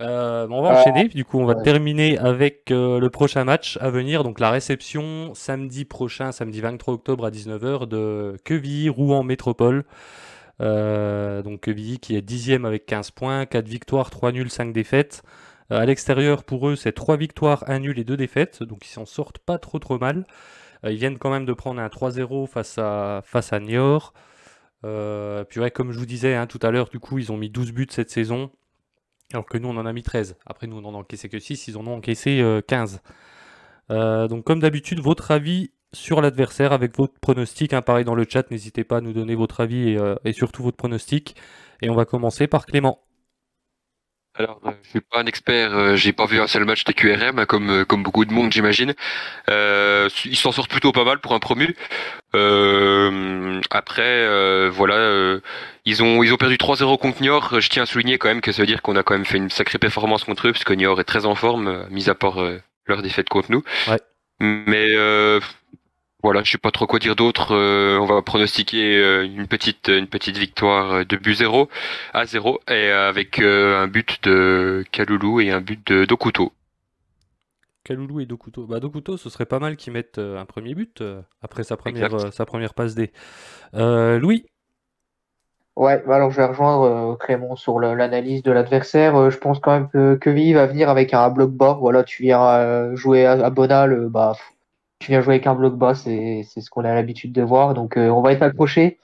Euh, 0.00 0.48
bon, 0.48 0.58
on 0.58 0.62
va 0.62 0.70
Euh, 0.76 0.80
enchaîner, 0.80 1.06
du 1.08 1.24
coup 1.24 1.38
on 1.38 1.44
va 1.44 1.54
ouais. 1.54 1.62
terminer 1.62 2.18
avec 2.18 2.72
euh, 2.72 2.98
le 2.98 3.10
prochain 3.10 3.44
match 3.44 3.78
à 3.80 3.90
venir, 3.90 4.24
donc 4.24 4.40
la 4.40 4.50
réception 4.50 5.32
samedi 5.34 5.84
prochain, 5.84 6.32
samedi 6.32 6.60
23 6.60 6.94
octobre 6.94 7.24
à 7.24 7.30
19h 7.30 7.86
de 7.86 8.36
Quevilly 8.44 8.88
Rouen 8.88 9.22
Métropole. 9.22 9.84
Euh, 10.60 11.42
donc 11.42 11.62
Quevilly 11.62 11.98
qui 11.98 12.16
est 12.16 12.22
dixième 12.22 12.64
avec 12.64 12.86
15 12.86 13.10
points, 13.10 13.46
4 13.46 13.66
victoires, 13.66 14.10
3 14.10 14.32
nuls, 14.32 14.50
5 14.50 14.72
défaites. 14.72 15.22
Euh, 15.72 15.80
à 15.80 15.86
l'extérieur 15.86 16.44
pour 16.44 16.68
eux 16.68 16.76
c'est 16.76 16.92
3 16.92 17.16
victoires, 17.16 17.64
1 17.66 17.80
nul 17.80 17.98
et 17.98 18.04
2 18.04 18.16
défaites, 18.16 18.62
donc 18.62 18.86
ils 18.86 18.90
s'en 18.90 19.06
sortent 19.06 19.38
pas 19.38 19.58
trop 19.58 19.78
trop 19.78 19.98
mal. 19.98 20.26
Euh, 20.84 20.92
ils 20.92 20.98
viennent 20.98 21.18
quand 21.18 21.30
même 21.30 21.46
de 21.46 21.52
prendre 21.52 21.80
un 21.80 21.88
3-0 21.88 22.46
face 22.46 22.78
à, 22.78 23.22
face 23.24 23.52
à 23.52 23.60
Niort. 23.60 24.14
Euh, 24.84 25.44
puis 25.44 25.60
ouais, 25.60 25.70
comme 25.70 25.92
je 25.92 25.98
vous 25.98 26.06
disais 26.06 26.34
hein, 26.34 26.46
tout 26.46 26.60
à 26.62 26.70
l'heure, 26.70 26.88
du 26.88 27.00
coup 27.00 27.18
ils 27.18 27.32
ont 27.32 27.36
mis 27.36 27.50
12 27.50 27.72
buts 27.72 27.86
cette 27.90 28.10
saison. 28.10 28.50
Alors 29.32 29.46
que 29.46 29.58
nous, 29.58 29.68
on 29.68 29.76
en 29.76 29.86
a 29.86 29.92
mis 29.92 30.02
13. 30.02 30.36
Après, 30.46 30.66
nous, 30.66 30.76
on 30.76 30.84
en 30.84 30.94
a 30.94 30.98
encaissé 30.98 31.28
que 31.28 31.38
6. 31.38 31.68
Ils 31.68 31.76
en 31.76 31.86
ont 31.86 31.96
encaissé 31.96 32.40
euh, 32.40 32.60
15. 32.60 33.00
Euh, 33.90 34.28
donc, 34.28 34.44
comme 34.44 34.60
d'habitude, 34.60 35.00
votre 35.00 35.30
avis 35.30 35.72
sur 35.94 36.20
l'adversaire 36.20 36.72
avec 36.72 36.96
votre 36.96 37.18
pronostic. 37.20 37.72
hein, 37.72 37.82
pareil 37.82 38.04
dans 38.04 38.14
le 38.14 38.26
chat, 38.28 38.50
n'hésitez 38.50 38.84
pas 38.84 38.98
à 38.98 39.00
nous 39.00 39.12
donner 39.12 39.34
votre 39.34 39.60
avis 39.60 39.90
et, 39.90 39.98
euh, 39.98 40.16
et 40.24 40.32
surtout 40.32 40.62
votre 40.62 40.76
pronostic. 40.76 41.36
Et 41.82 41.90
on 41.90 41.94
va 41.94 42.04
commencer 42.04 42.46
par 42.46 42.66
Clément. 42.66 43.00
Alors, 44.36 44.60
euh, 44.66 44.72
je 44.82 44.90
suis 44.90 45.00
pas 45.00 45.20
un 45.20 45.26
expert, 45.26 45.72
euh, 45.72 45.94
j'ai 45.94 46.12
pas 46.12 46.26
vu 46.26 46.40
un 46.40 46.48
seul 46.48 46.64
match 46.64 46.82
des 46.82 46.92
QRM, 46.92 47.38
hein, 47.38 47.46
comme, 47.46 47.70
euh, 47.70 47.84
comme 47.84 48.02
beaucoup 48.02 48.24
de 48.24 48.32
monde, 48.32 48.52
j'imagine. 48.52 48.92
Euh, 49.48 50.08
ils 50.24 50.36
s'en 50.36 50.50
sortent 50.50 50.70
plutôt 50.70 50.90
pas 50.90 51.04
mal 51.04 51.20
pour 51.20 51.34
un 51.34 51.38
promu. 51.38 51.76
Après, 53.70 54.68
voilà, 54.70 55.38
ils 55.84 56.02
ont 56.02 56.22
ils 56.24 56.32
ont 56.32 56.36
perdu 56.36 56.56
3-0 56.56 56.98
contre 56.98 57.22
Niort. 57.22 57.60
Je 57.60 57.68
tiens 57.68 57.84
à 57.84 57.86
souligner 57.86 58.18
quand 58.18 58.28
même 58.28 58.40
que 58.40 58.50
ça 58.50 58.62
veut 58.62 58.66
dire 58.66 58.82
qu'on 58.82 58.96
a 58.96 59.04
quand 59.04 59.14
même 59.14 59.24
fait 59.24 59.38
une 59.38 59.50
sacrée 59.50 59.78
performance 59.78 60.24
contre 60.24 60.48
eux, 60.48 60.52
parce 60.52 60.64
que 60.64 60.74
Niort 60.74 61.00
est 61.00 61.04
très 61.04 61.26
en 61.26 61.36
forme, 61.36 61.86
mis 61.90 62.10
à 62.10 62.14
part 62.16 62.40
leur 62.86 63.02
défaite 63.02 63.28
contre 63.28 63.52
nous. 63.52 63.62
Ouais. 63.86 64.00
Mais 64.40 64.88
euh, 64.96 65.40
voilà, 66.24 66.42
je 66.42 66.50
sais 66.52 66.58
pas 66.58 66.70
trop 66.70 66.86
quoi 66.86 66.98
dire 66.98 67.16
d'autre. 67.16 67.54
Euh, 67.54 67.98
on 67.98 68.06
va 68.06 68.22
pronostiquer 68.22 68.96
euh, 68.96 69.24
une 69.24 69.46
petite 69.46 69.88
une 69.88 70.06
petite 70.08 70.38
victoire 70.38 70.92
euh, 70.92 71.04
de 71.04 71.16
but 71.18 71.34
0 71.34 71.68
à 72.14 72.24
0 72.24 72.60
et 72.68 72.88
avec 72.90 73.38
euh, 73.40 73.78
un 73.82 73.88
but 73.88 74.24
de 74.24 74.84
Kaloulou 74.90 75.40
et 75.40 75.50
un 75.50 75.60
but 75.60 75.86
de 75.86 76.06
Dokuto. 76.06 76.52
Kaloulou 77.84 78.20
et 78.20 78.26
Dokuto. 78.26 78.66
Bah, 78.66 78.80
Dokuto, 78.80 79.16
ce 79.16 79.28
serait 79.28 79.46
pas 79.46 79.58
mal 79.58 79.76
qu'ils 79.76 79.92
mettent 79.92 80.18
un 80.18 80.46
premier 80.46 80.74
but 80.74 81.00
euh, 81.02 81.22
après 81.42 81.64
sa 81.64 81.76
première, 81.76 82.14
euh, 82.14 82.30
sa 82.30 82.46
première 82.46 82.74
passe 82.74 82.94
D. 82.94 83.12
Euh, 83.74 84.18
Louis? 84.18 84.46
Ouais, 85.76 86.02
bah 86.06 86.16
alors 86.16 86.30
je 86.30 86.36
vais 86.36 86.44
rejoindre 86.46 86.84
euh, 86.84 87.16
Clément 87.16 87.56
sur 87.56 87.80
l'analyse 87.80 88.42
de 88.44 88.52
l'adversaire. 88.52 89.16
Euh, 89.16 89.30
je 89.30 89.38
pense 89.38 89.58
quand 89.58 89.72
même 89.72 89.88
que 89.88 90.14
Quevilly 90.14 90.52
va 90.52 90.66
venir 90.66 90.88
avec 90.88 91.12
un 91.14 91.28
bloc 91.30 91.50
bas. 91.50 91.76
Voilà, 91.80 92.04
tu 92.04 92.22
viens 92.22 92.40
euh, 92.46 92.94
jouer 92.96 93.26
à, 93.26 93.32
à 93.32 93.50
Bonal, 93.50 93.92
euh, 93.92 94.08
bah, 94.08 94.34
pff, 94.36 94.53
tu 94.98 95.10
viens 95.10 95.20
jouer 95.20 95.34
avec 95.34 95.46
un 95.46 95.54
bloc 95.54 95.76
bas, 95.76 95.94
c'est 95.94 96.42
c'est 96.48 96.60
ce 96.60 96.70
qu'on 96.70 96.84
a 96.84 96.94
l'habitude 96.94 97.32
de 97.32 97.42
voir. 97.42 97.74
Donc 97.74 97.96
euh, 97.96 98.08
on 98.08 98.22
va 98.22 98.32
être 98.32 98.42
accroché. 98.42 98.98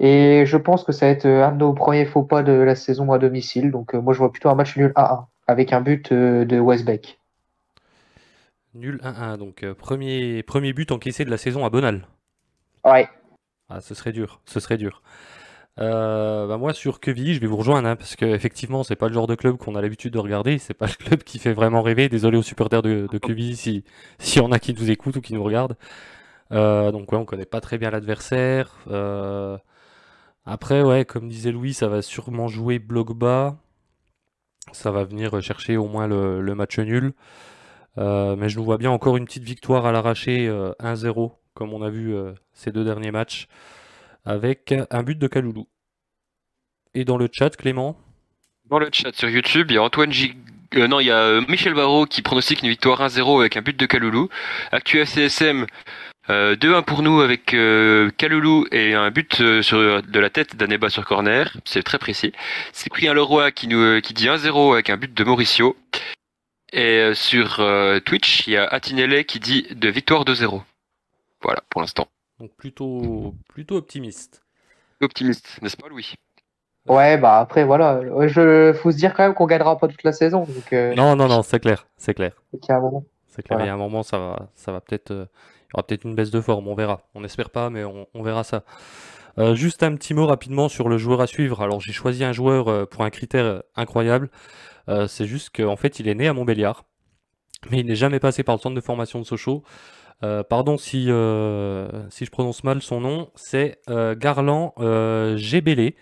Et 0.00 0.44
je 0.46 0.56
pense 0.56 0.84
que 0.84 0.92
ça 0.92 1.06
va 1.06 1.12
être 1.12 1.26
euh, 1.26 1.44
un 1.46 1.52
de 1.52 1.58
nos 1.58 1.72
premiers 1.72 2.06
faux 2.06 2.22
pas 2.22 2.42
de 2.42 2.52
la 2.52 2.74
saison 2.74 3.12
à 3.12 3.18
domicile. 3.18 3.70
Donc 3.70 3.94
euh, 3.94 4.00
moi 4.00 4.14
je 4.14 4.18
vois 4.18 4.30
plutôt 4.30 4.48
un 4.48 4.54
match 4.54 4.76
nul 4.76 4.92
1-1 4.96 5.26
avec 5.46 5.72
un 5.72 5.80
but 5.80 6.12
de 6.12 6.60
Westbeck. 6.60 7.18
Nul 8.74 9.00
1-1. 9.02 9.38
Donc, 9.38 9.62
euh, 9.62 9.74
premier, 9.74 10.42
premier 10.42 10.72
but 10.72 10.92
encaissé 10.92 11.24
de 11.24 11.30
la 11.30 11.38
saison 11.38 11.64
à 11.64 11.70
Bonal. 11.70 12.06
Ouais, 12.84 13.08
Ah, 13.68 13.80
ce 13.80 13.94
serait 13.94 14.12
dur, 14.12 14.40
ce 14.46 14.60
serait 14.60 14.76
dur. 14.76 15.02
Euh, 15.80 16.46
bah 16.48 16.56
moi 16.56 16.74
sur 16.74 16.98
Quevilly, 16.98 17.34
je 17.34 17.40
vais 17.40 17.46
vous 17.46 17.56
rejoindre 17.56 17.88
hein, 17.88 17.94
parce 17.94 18.16
que 18.16 18.24
effectivement 18.24 18.82
c'est 18.82 18.96
pas 18.96 19.06
le 19.06 19.14
genre 19.14 19.28
de 19.28 19.36
club 19.36 19.56
qu'on 19.58 19.76
a 19.76 19.82
l'habitude 19.82 20.12
de 20.12 20.18
regarder, 20.18 20.58
c'est 20.58 20.74
pas 20.74 20.86
le 20.86 21.04
club 21.04 21.22
qui 21.22 21.38
fait 21.38 21.52
vraiment 21.52 21.82
rêver. 21.82 22.08
Désolé 22.08 22.36
aux 22.36 22.42
supporters 22.42 22.82
de, 22.82 23.06
de 23.10 23.18
Quevilly 23.18 23.56
si 23.56 23.84
si 24.18 24.40
y 24.40 24.42
a 24.42 24.58
qui 24.58 24.74
nous 24.74 24.90
écoutent 24.90 25.16
ou 25.16 25.20
qui 25.20 25.34
nous 25.34 25.42
regardent. 25.42 25.76
donc 26.50 27.12
ouais, 27.12 27.18
on 27.18 27.24
connaît 27.24 27.46
pas 27.46 27.60
très 27.60 27.78
bien 27.78 27.90
l'adversaire. 27.90 28.76
après, 30.44 30.82
ouais, 30.82 31.04
comme 31.04 31.28
disait 31.28 31.52
Louis, 31.52 31.74
ça 31.74 31.88
va 31.88 32.02
sûrement 32.02 32.48
jouer 32.48 32.78
bloc 32.78 33.12
bas. 33.12 33.56
Ça 34.72 34.90
va 34.90 35.04
venir 35.04 35.40
chercher 35.42 35.76
au 35.76 35.86
moins 35.88 36.06
le, 36.08 36.54
match 36.54 36.78
nul. 36.78 37.12
mais 37.96 38.48
je 38.48 38.58
nous 38.58 38.64
vois 38.64 38.78
bien 38.78 38.90
encore 38.90 39.16
une 39.16 39.26
petite 39.26 39.44
victoire 39.44 39.86
à 39.86 39.92
l'arraché 39.92 40.48
1-0, 40.80 41.32
comme 41.54 41.72
on 41.72 41.82
a 41.82 41.90
vu 41.90 42.14
ces 42.52 42.72
deux 42.72 42.84
derniers 42.84 43.12
matchs, 43.12 43.48
avec 44.24 44.74
un 44.90 45.02
but 45.02 45.18
de 45.18 45.26
Kaloulou. 45.26 45.66
Et 46.94 47.04
dans 47.04 47.16
le 47.16 47.28
chat, 47.30 47.50
Clément 47.56 47.96
Dans 48.68 48.78
le 48.78 48.88
chat 48.92 49.14
sur 49.14 49.28
YouTube, 49.28 49.70
il 49.70 49.74
y 49.74 49.78
a 49.78 49.82
Antoine 49.82 50.12
G... 50.12 50.34
Euh, 50.74 50.86
non, 50.86 51.00
il 51.00 51.06
y 51.06 51.10
a 51.10 51.18
euh, 51.18 51.42
Michel 51.48 51.74
Barrault 51.74 52.06
qui 52.06 52.22
pronostique 52.22 52.62
une 52.62 52.68
victoire 52.68 53.00
1-0 53.00 53.40
avec 53.40 53.56
un 53.56 53.62
but 53.62 53.76
de 53.76 53.86
Kaloulou. 53.86 54.28
Actu 54.70 54.98
FCSM, 54.98 55.66
2-1 56.28 56.28
euh, 56.30 56.82
pour 56.82 57.02
nous 57.02 57.20
avec 57.20 57.56
Kaloulou 58.16 58.66
et 58.70 58.94
un 58.94 59.10
but 59.10 59.40
de 59.40 60.18
la 60.18 60.30
tête 60.30 60.56
d'Aneba 60.56 60.90
sur 60.90 61.04
corner. 61.04 61.56
C'est 61.64 61.82
très 61.82 61.98
précis. 61.98 62.32
Cyprien 62.72 63.14
Leroy 63.14 63.50
qui, 63.52 63.68
nous, 63.68 64.00
qui 64.00 64.12
dit 64.12 64.26
1-0 64.26 64.74
avec 64.74 64.90
un 64.90 64.96
but 64.96 65.12
de 65.12 65.24
Mauricio. 65.24 65.76
Et 66.72 67.12
sur 67.14 67.64
Twitch, 68.04 68.46
il 68.46 68.52
y 68.52 68.56
a 68.58 68.66
Atinele 68.66 69.24
qui 69.24 69.40
dit 69.40 69.66
de 69.70 69.88
victoire 69.88 70.24
2-0. 70.24 70.62
Voilà, 71.42 71.62
pour 71.70 71.80
l'instant. 71.80 72.08
Donc 72.40 72.54
plutôt, 72.56 73.34
plutôt 73.48 73.76
optimiste. 73.76 74.42
Optimiste, 75.00 75.60
n'est-ce 75.62 75.76
pas 75.76 75.88
Louis? 75.88 76.14
Ouais, 76.88 77.18
bah 77.18 77.38
après, 77.40 77.64
voilà. 77.64 78.00
Je 78.28 78.72
faut 78.72 78.90
se 78.90 78.96
dire 78.96 79.14
quand 79.14 79.24
même 79.24 79.34
qu'on 79.34 79.46
gagnera 79.46 79.78
pas 79.78 79.88
toute 79.88 80.02
la 80.04 80.12
saison. 80.12 80.40
Donc, 80.40 80.72
euh, 80.72 80.94
Non, 80.94 81.16
non, 81.16 81.28
non, 81.28 81.42
c'est 81.42 81.60
clair, 81.60 81.86
c'est 81.96 82.14
clair. 82.14 82.32
C'est 82.52 83.42
clair, 83.42 83.60
il 83.60 83.66
y 83.66 83.68
a 83.68 83.74
un 83.74 83.76
moment, 83.76 84.02
ça 84.02 84.18
va, 84.18 84.48
ça 84.54 84.72
va 84.72 84.80
peut-être, 84.80 85.10
euh, 85.10 85.26
il 85.26 85.68
y 85.68 85.74
aura 85.74 85.86
peut-être 85.86 86.04
une 86.04 86.14
baisse 86.14 86.30
de 86.30 86.40
forme, 86.40 86.66
on 86.66 86.74
verra. 86.74 87.02
On 87.14 87.20
n'espère 87.20 87.50
pas, 87.50 87.70
mais 87.70 87.84
on, 87.84 88.22
verra 88.22 88.42
ça. 88.42 88.64
Euh, 89.38 89.54
juste 89.54 89.82
un 89.82 89.94
petit 89.94 90.14
mot 90.14 90.26
rapidement 90.26 90.68
sur 90.68 90.88
le 90.88 90.98
joueur 90.98 91.20
à 91.20 91.26
suivre. 91.26 91.60
Alors 91.62 91.80
j'ai 91.80 91.92
choisi 91.92 92.24
un 92.24 92.32
joueur 92.32 92.88
pour 92.88 93.04
un 93.04 93.10
critère 93.10 93.62
incroyable. 93.76 94.30
c'est 95.08 95.26
juste 95.26 95.50
qu'en 95.54 95.76
fait, 95.76 96.00
il 96.00 96.08
est 96.08 96.14
né 96.14 96.26
à 96.26 96.32
Montbéliard, 96.32 96.84
mais 97.70 97.80
il 97.80 97.86
n'est 97.86 97.96
jamais 97.96 98.18
passé 98.18 98.42
par 98.42 98.56
le 98.56 98.60
centre 98.60 98.74
de 98.74 98.80
formation 98.80 99.18
de 99.20 99.24
Sochaux. 99.24 99.62
Pardon 100.20 100.78
si, 100.78 101.04
si 101.04 102.24
je 102.24 102.30
prononce 102.30 102.64
mal 102.64 102.82
son 102.82 103.00
nom, 103.00 103.30
c'est 103.34 103.80
Garland 103.88 104.74
Gébélé. 105.36 105.96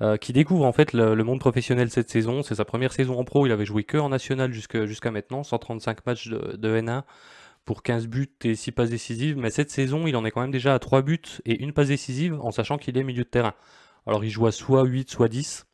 Euh, 0.00 0.16
qui 0.16 0.32
découvre 0.32 0.64
en 0.64 0.72
fait 0.72 0.92
le, 0.92 1.14
monde 1.22 1.38
professionnel 1.38 1.88
cette 1.88 2.10
saison. 2.10 2.42
C'est 2.42 2.56
sa 2.56 2.64
première 2.64 2.92
saison 2.92 3.18
en 3.18 3.24
pro. 3.24 3.46
Il 3.46 3.52
avait 3.52 3.64
joué 3.64 3.84
que 3.84 3.96
en 3.96 4.08
national 4.08 4.52
jusqu'à 4.52 5.10
maintenant, 5.12 5.44
135 5.44 6.04
matchs 6.04 6.28
de, 6.28 6.80
N1 6.80 7.04
pour 7.64 7.82
15 7.82 8.08
buts 8.08 8.34
et 8.42 8.56
6 8.56 8.72
passes 8.72 8.90
décisives. 8.90 9.36
Mais 9.36 9.50
cette 9.50 9.70
saison, 9.70 10.06
il 10.08 10.16
en 10.16 10.24
est 10.24 10.32
quand 10.32 10.40
même 10.40 10.50
déjà 10.50 10.74
à 10.74 10.78
3 10.80 11.02
buts 11.02 11.20
et 11.44 11.62
une 11.62 11.72
passe 11.72 11.88
décisive 11.88 12.38
en 12.40 12.50
sachant 12.50 12.76
qu'il 12.76 12.98
est 12.98 13.04
milieu 13.04 13.22
de 13.22 13.28
terrain. 13.28 13.54
Alors 14.06 14.24
il 14.24 14.30
joue 14.30 14.46
à 14.46 14.52
soit 14.52 14.84
8, 14.84 15.10
soit 15.10 15.28
10. 15.28 15.66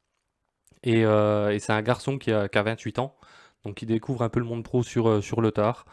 Euh, 0.86 1.50
et, 1.50 1.58
c'est 1.58 1.72
un 1.72 1.82
garçon 1.82 2.18
qui 2.18 2.30
a, 2.30 2.48
28 2.52 2.98
ans. 2.98 3.16
Donc 3.64 3.80
il 3.80 3.86
découvre 3.86 4.22
un 4.22 4.28
peu 4.28 4.40
le 4.40 4.46
monde 4.46 4.64
pro 4.64 4.82
euh, 4.82 5.20
sur 5.22 5.40
le 5.40 5.50
tard. 5.50 5.86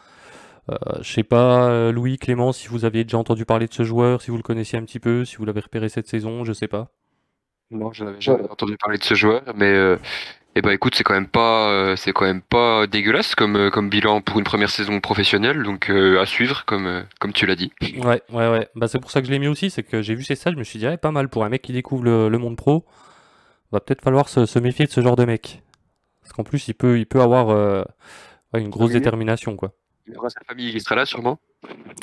Je 1.01 1.11
sais 1.11 1.23
pas, 1.23 1.91
Louis, 1.91 2.17
Clément, 2.17 2.51
si 2.51 2.67
vous 2.67 2.85
aviez 2.85 3.03
déjà 3.03 3.17
entendu 3.17 3.45
parler 3.45 3.67
de 3.67 3.73
ce 3.73 3.83
joueur, 3.83 4.21
si 4.21 4.31
vous 4.31 4.37
le 4.37 4.43
connaissiez 4.43 4.77
un 4.77 4.83
petit 4.83 4.99
peu, 4.99 5.25
si 5.25 5.37
vous 5.37 5.45
l'avez 5.45 5.61
repéré 5.61 5.89
cette 5.89 6.07
saison, 6.07 6.43
je 6.43 6.53
sais 6.53 6.67
pas. 6.67 6.91
Non, 7.69 7.91
je 7.91 8.05
n'avais 8.05 8.21
jamais 8.21 8.49
entendu 8.49 8.77
parler 8.77 8.97
de 8.97 9.03
ce 9.03 9.13
joueur, 9.13 9.43
mais 9.55 9.65
euh, 9.65 9.97
eh 10.55 10.61
ben 10.61 10.71
écoute, 10.71 10.95
c'est 10.95 11.03
quand 11.03 11.13
même 11.13 11.27
pas, 11.27 11.69
euh, 11.69 11.95
c'est 11.97 12.13
quand 12.13 12.23
même 12.23 12.41
pas 12.41 12.87
dégueulasse 12.87 13.35
comme 13.35 13.57
euh, 13.57 13.69
comme 13.69 13.89
bilan 13.89 14.21
pour 14.21 14.39
une 14.39 14.45
première 14.45 14.69
saison 14.69 15.01
professionnelle, 15.01 15.63
donc 15.63 15.89
à 15.89 16.25
suivre 16.25 16.63
comme 16.65 17.03
comme 17.19 17.33
tu 17.33 17.45
l'as 17.45 17.55
dit. 17.55 17.73
Ouais, 17.97 18.21
ouais, 18.31 18.49
ouais. 18.49 18.69
Bah 18.75 18.87
c'est 18.87 18.99
pour 18.99 19.11
ça 19.11 19.19
que 19.19 19.27
je 19.27 19.31
l'ai 19.31 19.39
mis 19.39 19.47
aussi, 19.47 19.69
c'est 19.69 19.83
que 19.83 20.01
j'ai 20.01 20.15
vu 20.15 20.23
ces 20.23 20.35
stats, 20.35 20.51
je 20.51 20.57
me 20.57 20.63
suis 20.63 20.79
dit 20.79 20.87
pas 21.01 21.11
mal 21.11 21.27
pour 21.27 21.43
un 21.43 21.49
mec 21.49 21.61
qui 21.61 21.73
découvre 21.73 22.05
le, 22.05 22.37
monde 22.37 22.55
pro. 22.55 22.85
Va 23.73 23.81
peut-être 23.81 24.01
falloir 24.01 24.29
se, 24.29 24.59
méfier 24.59 24.85
de 24.85 24.91
ce 24.91 25.01
genre 25.01 25.17
de 25.17 25.25
mec, 25.25 25.61
parce 26.21 26.31
qu'en 26.31 26.45
plus 26.45 26.69
il 26.69 26.73
peut 26.73 26.97
il 26.99 27.05
peut 27.05 27.21
avoir 27.21 27.85
une 28.53 28.69
grosse 28.69 28.93
détermination 28.93 29.57
quoi. 29.57 29.73
Il 30.07 30.17
aura 30.17 30.29
sa 30.29 30.39
famille 30.47 30.71
qui 30.71 30.79
sera 30.79 30.95
là 30.95 31.05
sûrement. 31.05 31.39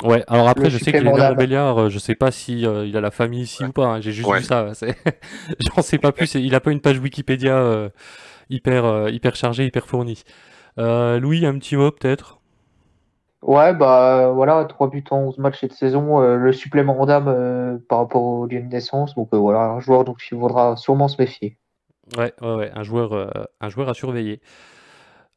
Ouais, 0.02 0.24
alors 0.28 0.48
après, 0.48 0.68
je 0.68 0.78
sais 0.78 0.92
qu'il 0.92 1.06
est 1.06 1.12
né 1.12 1.20
à 1.20 1.30
Montbéliard, 1.30 1.78
euh, 1.78 1.88
je 1.88 1.98
sais 1.98 2.14
pas 2.14 2.30
si 2.30 2.66
euh, 2.66 2.84
il 2.84 2.96
a 2.96 3.00
la 3.00 3.10
famille 3.10 3.42
ici 3.42 3.64
ou 3.64 3.72
pas, 3.72 3.86
hein, 3.86 4.00
j'ai 4.00 4.12
juste 4.12 4.30
vu 4.30 4.42
ça. 4.42 4.72
J'en 5.74 5.82
sais 5.82 5.98
pas 5.98 6.12
plus, 6.12 6.34
il 6.34 6.54
a 6.54 6.60
pas 6.60 6.72
une 6.72 6.80
page 6.80 6.98
Wikipédia 6.98 7.56
euh, 7.56 7.88
hyper, 8.50 9.08
hyper 9.08 9.36
chargée, 9.36 9.64
hyper 9.64 9.86
fournie. 9.86 10.22
Louis, 10.76 11.46
un 11.46 11.58
petit 11.58 11.76
mot 11.76 11.90
peut-être? 11.90 12.40
Ouais, 13.42 13.74
bah 13.74 14.30
voilà, 14.34 14.64
3 14.64 14.88
buts 14.88 15.04
en 15.10 15.18
11 15.18 15.38
matchs 15.38 15.60
cette 15.60 15.74
saison, 15.74 16.20
le 16.20 16.52
supplément 16.52 17.06
d'âme 17.06 17.80
par 17.88 17.98
rapport 17.98 18.22
au 18.22 18.46
lieu 18.46 18.60
de 18.60 18.66
naissance, 18.66 19.14
donc 19.14 19.28
voilà, 19.32 19.60
un 19.60 19.80
joueur 19.80 20.04
dont 20.04 20.16
il 20.30 20.38
faudra 20.38 20.76
sûrement 20.76 21.08
se 21.08 21.20
méfier. 21.20 21.56
Ouais, 22.18 22.32
ouais, 22.42 22.54
ouais, 22.54 22.70
un 22.74 22.82
joueur, 22.82 23.32
un 23.60 23.68
joueur 23.68 23.88
à 23.88 23.94
surveiller. 23.94 24.40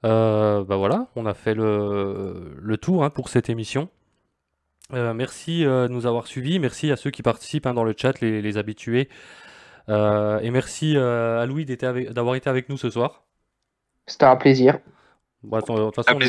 Bah 0.04 0.76
voilà, 0.76 1.08
on 1.16 1.26
a 1.26 1.34
fait 1.34 1.54
le, 1.54 2.56
le 2.60 2.78
tour 2.78 3.04
hein, 3.04 3.10
pour 3.10 3.30
cette 3.30 3.50
émission. 3.50 3.90
Euh, 4.94 5.14
merci 5.14 5.66
euh, 5.66 5.88
de 5.88 5.94
nous 5.94 6.08
avoir 6.08 6.28
suivis. 6.28 6.60
Merci 6.60 6.92
à 6.92 6.96
ceux 6.96 7.12
qui 7.12 7.22
participent 7.22 7.66
hein, 7.66 7.74
dans 7.74 7.84
le 7.84 7.94
chat, 7.98 8.20
les, 8.22 8.58
habitués. 8.58 9.10
Euh, 9.90 10.40
et 10.40 10.52
merci 10.52 10.98
à 10.98 11.46
Louis 11.46 11.66
d'avoir 11.66 12.36
été 12.36 12.50
avec 12.50 12.70
nous 12.70 12.78
ce 12.78 12.90
soir. 12.90 13.24
C'était 14.06 14.26
un 14.26 14.36
plaisir. 14.36 14.80
de 15.44 15.60
toute 15.60 15.96
façon, 15.96 16.20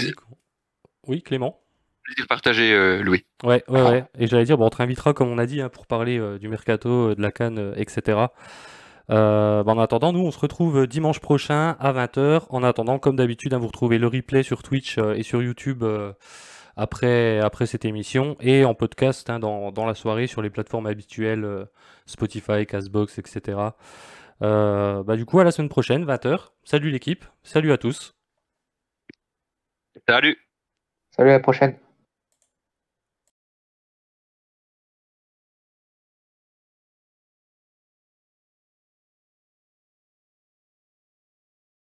Oui, 1.06 1.22
Clément. 1.22 1.60
Plaisir 2.02 2.26
partagé, 2.26 3.02
Louis. 3.02 3.24
Ouais, 3.44 3.62
ouais, 3.68 3.82
ouais. 3.82 4.04
Et 4.18 4.26
j'allais 4.26 4.44
dire, 4.44 4.56
bon, 4.56 4.66
on 4.66 4.70
te 4.70 4.76
réinvitera, 4.76 5.12
comme 5.12 5.28
on 5.28 5.38
a 5.38 5.46
dit, 5.46 5.60
hein, 5.60 5.68
pour 5.68 5.86
parler 5.86 6.38
du 6.38 6.48
mercato, 6.48 7.14
de 7.14 7.20
la 7.20 7.30
canne, 7.30 7.74
etc. 7.76 8.26
Bah, 9.08 9.64
en 9.66 9.78
attendant, 9.78 10.12
nous, 10.12 10.20
on 10.20 10.30
se 10.30 10.38
retrouve 10.38 10.86
dimanche 10.86 11.20
prochain 11.20 11.76
à 11.80 11.92
20h. 11.92 12.46
En 12.50 12.62
attendant, 12.62 12.98
comme 12.98 13.16
d'habitude, 13.16 13.54
hein, 13.54 13.58
vous 13.58 13.68
retrouvez 13.68 13.98
le 13.98 14.06
replay 14.06 14.42
sur 14.42 14.62
Twitch 14.62 14.98
et 14.98 15.22
sur 15.22 15.42
YouTube 15.42 15.84
après, 16.78 17.40
après 17.40 17.66
cette 17.66 17.84
émission 17.84 18.36
et 18.40 18.64
en 18.64 18.74
podcast 18.74 19.28
hein, 19.28 19.40
dans, 19.40 19.72
dans, 19.72 19.84
la 19.84 19.94
soirée 19.94 20.28
sur 20.28 20.42
les 20.42 20.48
plateformes 20.48 20.86
habituelles 20.86 21.44
euh, 21.44 21.64
Spotify, 22.06 22.66
Castbox, 22.66 23.18
etc. 23.18 23.58
Euh, 24.42 25.02
bah, 25.02 25.16
du 25.16 25.26
coup, 25.26 25.40
à 25.40 25.44
la 25.44 25.50
semaine 25.50 25.68
prochaine, 25.68 26.06
20h. 26.06 26.50
Salut 26.62 26.90
l'équipe, 26.90 27.24
salut 27.42 27.72
à 27.72 27.78
tous. 27.78 28.14
Salut. 30.08 30.38
Salut 31.10 31.30
à 31.30 31.34
la 31.34 31.40
prochaine. 31.40 31.76